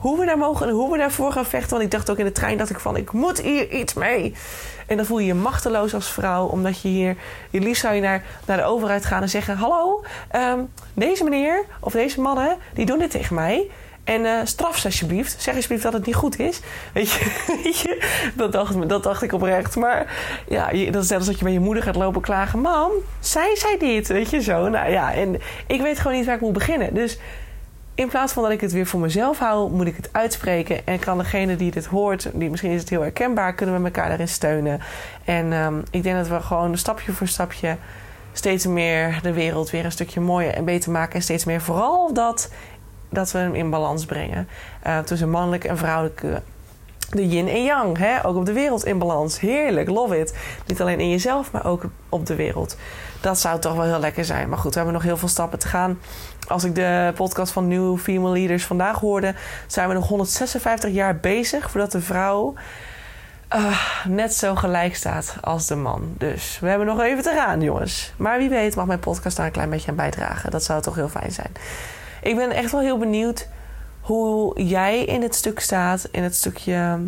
hoe 0.00 0.18
we 0.18 0.26
daar 0.26 0.38
mogen 0.38 0.68
en 0.68 0.72
hoe 0.72 0.92
we 0.92 0.98
daarvoor 0.98 1.32
gaan 1.32 1.46
vechten. 1.46 1.70
Want 1.70 1.82
ik 1.82 1.90
dacht 1.90 2.10
ook 2.10 2.18
in 2.18 2.24
de 2.24 2.32
trein 2.32 2.58
dat 2.58 2.70
ik 2.70 2.78
van, 2.78 2.96
ik 2.96 3.12
moet 3.12 3.40
hier 3.40 3.70
iets 3.70 3.94
mee. 3.94 4.34
En 4.86 4.96
dan 4.96 5.06
voel 5.06 5.18
je 5.18 5.26
je 5.26 5.34
machteloos 5.34 5.94
als 5.94 6.12
vrouw, 6.12 6.46
omdat 6.46 6.80
je 6.80 6.88
hier, 6.88 7.16
je 7.50 7.60
liefst 7.60 7.82
zou 7.82 7.94
je 7.94 8.00
naar, 8.00 8.24
naar 8.46 8.56
de 8.56 8.64
overheid 8.64 9.04
gaan 9.04 9.22
en 9.22 9.28
zeggen: 9.28 9.56
Hallo, 9.56 10.04
um, 10.36 10.68
deze 10.94 11.24
meneer 11.24 11.64
of 11.80 11.92
deze 11.92 12.20
mannen, 12.20 12.56
die 12.74 12.86
doen 12.86 12.98
dit 12.98 13.10
tegen 13.10 13.34
mij. 13.34 13.70
En 14.04 14.20
uh, 14.20 14.40
straf 14.44 14.78
ze 14.78 14.86
alsjeblieft. 14.86 15.42
Zeg 15.42 15.54
alsjeblieft 15.54 15.82
dat 15.82 15.92
het 15.92 16.06
niet 16.06 16.14
goed 16.14 16.38
is. 16.38 16.60
Weet 16.92 17.10
je, 17.10 17.42
weet 17.62 17.78
je? 17.78 18.02
Dat, 18.34 18.52
dacht, 18.52 18.88
dat 18.88 19.02
dacht 19.02 19.22
ik 19.22 19.32
oprecht. 19.32 19.76
Maar 19.76 20.12
ja, 20.48 20.66
dat 20.90 21.02
is 21.02 21.08
net 21.08 21.18
als 21.18 21.26
dat 21.26 21.38
je 21.38 21.44
bij 21.44 21.52
je 21.52 21.60
moeder 21.60 21.82
gaat 21.82 21.96
lopen 21.96 22.20
klagen. 22.20 22.60
Mam, 22.60 22.90
zij 23.20 23.56
zei 23.56 23.78
dit. 23.78 24.08
Weet 24.08 24.30
je 24.30 24.42
zo. 24.42 24.68
Nou 24.68 24.90
ja, 24.90 25.14
en 25.14 25.40
ik 25.66 25.80
weet 25.80 25.98
gewoon 25.98 26.16
niet 26.16 26.26
waar 26.26 26.34
ik 26.34 26.40
moet 26.40 26.52
beginnen. 26.52 26.94
Dus 26.94 27.18
in 28.00 28.08
plaats 28.08 28.32
van 28.32 28.42
dat 28.42 28.52
ik 28.52 28.60
het 28.60 28.72
weer 28.72 28.86
voor 28.86 29.00
mezelf 29.00 29.38
hou, 29.38 29.70
moet 29.70 29.86
ik 29.86 29.96
het 29.96 30.08
uitspreken. 30.12 30.86
En 30.86 30.98
kan 30.98 31.18
degene 31.18 31.56
die 31.56 31.70
dit 31.70 31.86
hoort, 31.86 32.30
die 32.34 32.50
misschien 32.50 32.70
is 32.70 32.80
het 32.80 32.88
heel 32.88 33.00
herkenbaar, 33.00 33.54
kunnen 33.54 33.78
we 33.78 33.84
elkaar 33.84 34.08
daarin 34.08 34.28
steunen. 34.28 34.80
En 35.24 35.52
um, 35.52 35.82
ik 35.90 36.02
denk 36.02 36.16
dat 36.16 36.28
we 36.28 36.40
gewoon 36.40 36.78
stapje 36.78 37.12
voor 37.12 37.26
stapje 37.26 37.76
steeds 38.32 38.66
meer 38.66 39.18
de 39.22 39.32
wereld 39.32 39.70
weer 39.70 39.84
een 39.84 39.92
stukje 39.92 40.20
mooier 40.20 40.54
en 40.54 40.64
beter 40.64 40.90
maken. 40.90 41.14
En 41.14 41.22
steeds 41.22 41.44
meer 41.44 41.60
vooral 41.60 42.12
dat, 42.14 42.50
dat 43.08 43.32
we 43.32 43.38
hem 43.38 43.54
in 43.54 43.70
balans 43.70 44.04
brengen. 44.04 44.48
Uh, 44.86 44.98
tussen 44.98 45.30
mannelijk 45.30 45.64
en 45.64 45.78
vrouwelijke 45.78 46.42
de 47.10 47.28
yin 47.28 47.48
en 47.48 47.64
yang. 47.64 47.98
Hè? 47.98 48.26
Ook 48.26 48.36
op 48.36 48.46
de 48.46 48.52
wereld 48.52 48.84
in 48.84 48.98
balans. 48.98 49.40
Heerlijk, 49.40 49.88
love 49.88 50.18
it. 50.18 50.34
Niet 50.66 50.80
alleen 50.80 51.00
in 51.00 51.10
jezelf, 51.10 51.52
maar 51.52 51.66
ook 51.66 51.84
op 52.08 52.26
de 52.26 52.34
wereld. 52.34 52.76
Dat 53.20 53.38
zou 53.38 53.60
toch 53.60 53.74
wel 53.74 53.84
heel 53.84 53.98
lekker 53.98 54.24
zijn. 54.24 54.48
Maar 54.48 54.58
goed, 54.58 54.70
we 54.70 54.76
hebben 54.76 54.94
nog 54.94 55.02
heel 55.02 55.16
veel 55.16 55.28
stappen 55.28 55.58
te 55.58 55.68
gaan. 55.68 55.98
Als 56.50 56.64
ik 56.64 56.74
de 56.74 57.12
podcast 57.14 57.52
van 57.52 57.68
New 57.68 57.98
Female 57.98 58.32
Leaders 58.32 58.64
vandaag 58.64 58.98
hoorde, 58.98 59.34
zijn 59.66 59.88
we 59.88 59.94
nog 59.94 60.08
156 60.08 60.90
jaar 60.90 61.16
bezig 61.16 61.70
voordat 61.70 61.92
de 61.92 62.00
vrouw 62.00 62.54
uh, 63.54 63.80
net 64.04 64.34
zo 64.34 64.54
gelijk 64.54 64.96
staat 64.96 65.36
als 65.40 65.66
de 65.66 65.74
man. 65.74 66.14
Dus 66.18 66.58
we 66.60 66.68
hebben 66.68 66.86
nog 66.86 67.00
even 67.00 67.22
te 67.22 67.32
gaan, 67.36 67.60
jongens. 67.60 68.12
Maar 68.16 68.38
wie 68.38 68.48
weet 68.48 68.76
mag 68.76 68.86
mijn 68.86 68.98
podcast 68.98 69.36
daar 69.36 69.46
een 69.46 69.52
klein 69.52 69.70
beetje 69.70 69.90
aan 69.90 69.96
bijdragen. 69.96 70.50
Dat 70.50 70.64
zou 70.64 70.82
toch 70.82 70.94
heel 70.94 71.08
fijn 71.08 71.32
zijn. 71.32 71.52
Ik 72.22 72.36
ben 72.36 72.50
echt 72.50 72.72
wel 72.72 72.80
heel 72.80 72.98
benieuwd 72.98 73.48
hoe 74.00 74.62
jij 74.62 75.04
in 75.04 75.22
het 75.22 75.34
stuk 75.34 75.60
staat, 75.60 76.08
in 76.10 76.22
het 76.22 76.34
stukje 76.34 76.98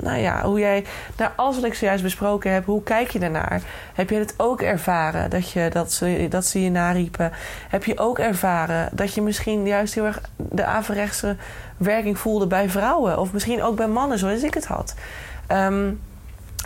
nou 0.00 0.18
ja, 0.18 0.42
hoe 0.42 0.58
jij 0.58 0.84
naar 1.16 1.32
alles 1.36 1.54
wat 1.54 1.64
ik 1.64 1.74
zojuist 1.74 2.02
besproken 2.02 2.52
heb, 2.52 2.64
hoe 2.64 2.82
kijk 2.82 3.10
je 3.10 3.18
daarnaar? 3.18 3.62
Heb 3.94 4.10
je 4.10 4.16
het 4.16 4.34
ook 4.36 4.62
ervaren 4.62 5.30
dat, 5.30 5.50
je, 5.50 5.70
dat, 5.72 5.92
ze, 5.92 6.26
dat 6.28 6.44
ze 6.44 6.62
je 6.62 6.70
nariepen? 6.70 7.32
Heb 7.68 7.84
je 7.84 7.98
ook 7.98 8.18
ervaren 8.18 8.88
dat 8.92 9.14
je 9.14 9.22
misschien 9.22 9.66
juist 9.66 9.94
heel 9.94 10.04
erg 10.04 10.20
de 10.36 10.64
averechtse 10.64 11.36
werking 11.76 12.18
voelde 12.18 12.46
bij 12.46 12.68
vrouwen? 12.68 13.18
Of 13.18 13.32
misschien 13.32 13.62
ook 13.62 13.76
bij 13.76 13.88
mannen, 13.88 14.18
zoals 14.18 14.42
ik 14.42 14.54
het 14.54 14.66
had? 14.66 14.94
Um, 15.52 16.00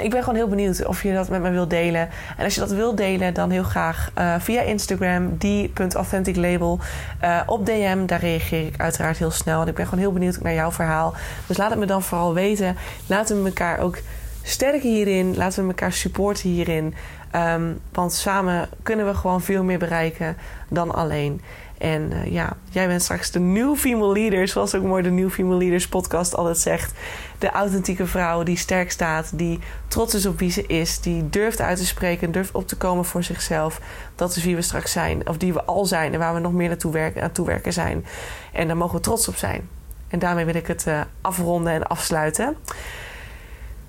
ik 0.01 0.11
ben 0.11 0.21
gewoon 0.21 0.35
heel 0.35 0.49
benieuwd 0.49 0.87
of 0.87 1.03
je 1.03 1.13
dat 1.13 1.29
met 1.29 1.43
me 1.43 1.51
wilt 1.51 1.71
delen. 1.71 2.09
En 2.37 2.45
als 2.45 2.55
je 2.55 2.61
dat 2.61 2.71
wilt 2.71 2.97
delen, 2.97 3.35
dan 3.35 3.51
heel 3.51 3.63
graag 3.63 4.11
uh, 4.19 4.35
via 4.39 4.61
Instagram, 4.61 5.37
die.authenticlabel. 5.37 6.79
Uh, 7.23 7.41
op 7.47 7.67
DM, 7.67 8.07
daar 8.07 8.21
reageer 8.21 8.67
ik 8.67 8.81
uiteraard 8.81 9.19
heel 9.19 9.31
snel. 9.31 9.63
En 9.63 9.69
ik 9.69 9.75
ben 9.75 9.85
gewoon 9.85 10.01
heel 10.01 10.13
benieuwd 10.13 10.41
naar 10.41 10.55
jouw 10.55 10.73
verhaal. 10.73 11.15
Dus 11.47 11.57
laat 11.57 11.71
het 11.71 11.79
me 11.79 11.87
dan 11.87 12.03
vooral 12.03 12.35
weten. 12.35 12.77
Laten 13.07 13.43
we 13.43 13.49
elkaar 13.49 13.79
ook 13.79 13.99
sterken 14.43 14.89
hierin. 14.89 15.37
Laten 15.37 15.63
we 15.63 15.69
elkaar 15.69 15.93
supporten 15.93 16.49
hierin. 16.49 16.95
Um, 17.37 17.81
want 17.93 18.13
samen 18.13 18.69
kunnen 18.83 19.07
we 19.07 19.15
gewoon 19.15 19.41
veel 19.41 19.65
meer 19.65 19.79
bereiken 19.79 20.37
dan 20.69 20.95
alleen. 20.95 21.41
En 21.83 22.13
uh, 22.13 22.33
ja, 22.33 22.57
jij 22.71 22.87
bent 22.87 23.03
straks 23.03 23.31
de 23.31 23.39
New 23.39 23.77
Female 23.77 24.13
Leader, 24.13 24.49
zoals 24.49 24.75
ook 24.75 24.83
mooi 24.83 25.03
de 25.03 25.11
New 25.11 25.31
Female 25.31 25.59
Leaders 25.59 25.89
podcast 25.89 26.37
altijd 26.37 26.59
zegt. 26.59 26.93
De 27.39 27.51
authentieke 27.51 28.07
vrouw 28.07 28.43
die 28.43 28.57
sterk 28.57 28.91
staat, 28.91 29.31
die 29.35 29.59
trots 29.89 30.15
is 30.15 30.27
op 30.27 30.39
wie 30.39 30.51
ze 30.51 30.67
is, 30.67 31.01
die 31.01 31.29
durft 31.29 31.61
uit 31.61 31.79
te 31.79 31.87
spreken, 31.87 32.33
durft 32.33 32.55
op 32.55 32.69
te 32.69 32.77
komen 32.77 33.05
voor 33.05 33.23
zichzelf. 33.23 33.81
Dat 34.15 34.37
is 34.37 34.45
wie 34.45 34.55
we 34.55 34.63
straks 34.63 34.93
zijn, 34.93 35.29
of 35.29 35.37
die 35.37 35.53
we 35.53 35.65
al 35.65 35.85
zijn 35.85 36.13
en 36.13 36.19
waar 36.19 36.35
we 36.35 36.41
nog 36.41 36.53
meer 36.53 36.69
naartoe 36.69 36.93
werken, 36.93 37.21
naartoe 37.21 37.47
werken 37.47 37.73
zijn. 37.73 38.07
En 38.53 38.67
daar 38.67 38.77
mogen 38.77 38.97
we 38.97 39.03
trots 39.03 39.29
op 39.29 39.37
zijn. 39.37 39.69
En 40.09 40.19
daarmee 40.19 40.45
wil 40.45 40.55
ik 40.55 40.67
het 40.67 40.87
uh, 40.89 41.01
afronden 41.21 41.73
en 41.73 41.87
afsluiten. 41.87 42.57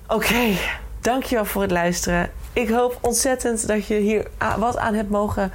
Oké, 0.06 0.56
dankjewel 1.00 1.44
voor 1.44 1.62
het 1.62 1.70
luisteren. 1.70 2.30
Ik 2.52 2.68
hoop 2.68 2.98
ontzettend 3.00 3.66
dat 3.66 3.86
je 3.86 3.94
hier 3.94 4.26
wat 4.58 4.76
aan 4.76 4.94
hebt 4.94 5.10
mogen. 5.10 5.52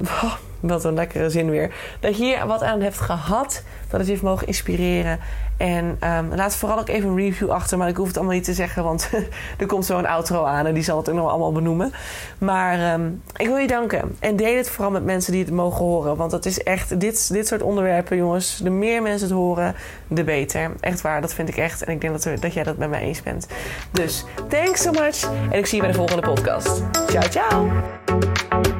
Oh, 0.00 0.34
wat 0.60 0.84
een 0.84 0.94
lekkere 0.94 1.30
zin 1.30 1.50
weer. 1.50 1.74
Dat 2.00 2.16
je 2.16 2.24
hier 2.24 2.46
wat 2.46 2.62
aan 2.62 2.80
hebt 2.80 3.00
gehad. 3.00 3.62
Dat 3.88 3.98
het 3.98 4.08
je 4.08 4.12
heeft 4.12 4.24
mogen 4.24 4.46
inspireren. 4.46 5.18
En 5.56 5.98
um, 6.04 6.34
laat 6.34 6.56
vooral 6.56 6.78
ook 6.78 6.88
even 6.88 7.08
een 7.08 7.16
review 7.16 7.50
achter. 7.50 7.78
Maar 7.78 7.88
ik 7.88 7.96
hoef 7.96 8.06
het 8.06 8.16
allemaal 8.16 8.34
niet 8.34 8.44
te 8.44 8.54
zeggen, 8.54 8.84
want 8.84 9.10
er 9.58 9.66
komt 9.66 9.84
zo 9.84 9.98
een 9.98 10.06
outro 10.06 10.44
aan 10.44 10.66
en 10.66 10.74
die 10.74 10.82
zal 10.82 10.96
het 10.96 11.08
ook 11.08 11.14
nog 11.14 11.28
allemaal 11.28 11.52
benoemen. 11.52 11.92
Maar 12.38 12.92
um, 12.94 13.22
ik 13.36 13.46
wil 13.46 13.56
je 13.56 13.66
danken. 13.66 14.16
En 14.18 14.36
deel 14.36 14.56
het 14.56 14.70
vooral 14.70 14.90
met 14.90 15.04
mensen 15.04 15.32
die 15.32 15.44
het 15.44 15.52
mogen 15.52 15.84
horen. 15.84 16.16
Want 16.16 16.30
dat 16.30 16.46
is 16.46 16.62
echt, 16.62 17.00
dit, 17.00 17.32
dit 17.32 17.46
soort 17.46 17.62
onderwerpen, 17.62 18.16
jongens. 18.16 18.60
De 18.62 18.70
meer 18.70 19.02
mensen 19.02 19.28
het 19.28 19.36
horen, 19.36 19.74
de 20.08 20.24
beter. 20.24 20.70
Echt 20.80 21.00
waar, 21.00 21.20
dat 21.20 21.34
vind 21.34 21.48
ik 21.48 21.56
echt. 21.56 21.82
En 21.82 21.92
ik 21.92 22.00
denk 22.00 22.22
dat, 22.22 22.40
dat 22.40 22.52
jij 22.52 22.62
dat 22.62 22.76
met 22.76 22.90
mij 22.90 23.00
eens 23.00 23.22
bent. 23.22 23.46
Dus 23.90 24.24
thanks 24.48 24.82
so 24.82 24.90
much. 24.90 25.30
En 25.50 25.58
ik 25.58 25.66
zie 25.66 25.76
je 25.76 25.82
bij 25.82 25.92
de 25.92 25.98
volgende 25.98 26.22
podcast. 26.22 26.82
Ciao, 27.06 27.28
ciao 27.28 28.79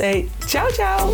Hey, 0.00 0.28
ciao, 0.46 0.70
ciao. 0.72 1.12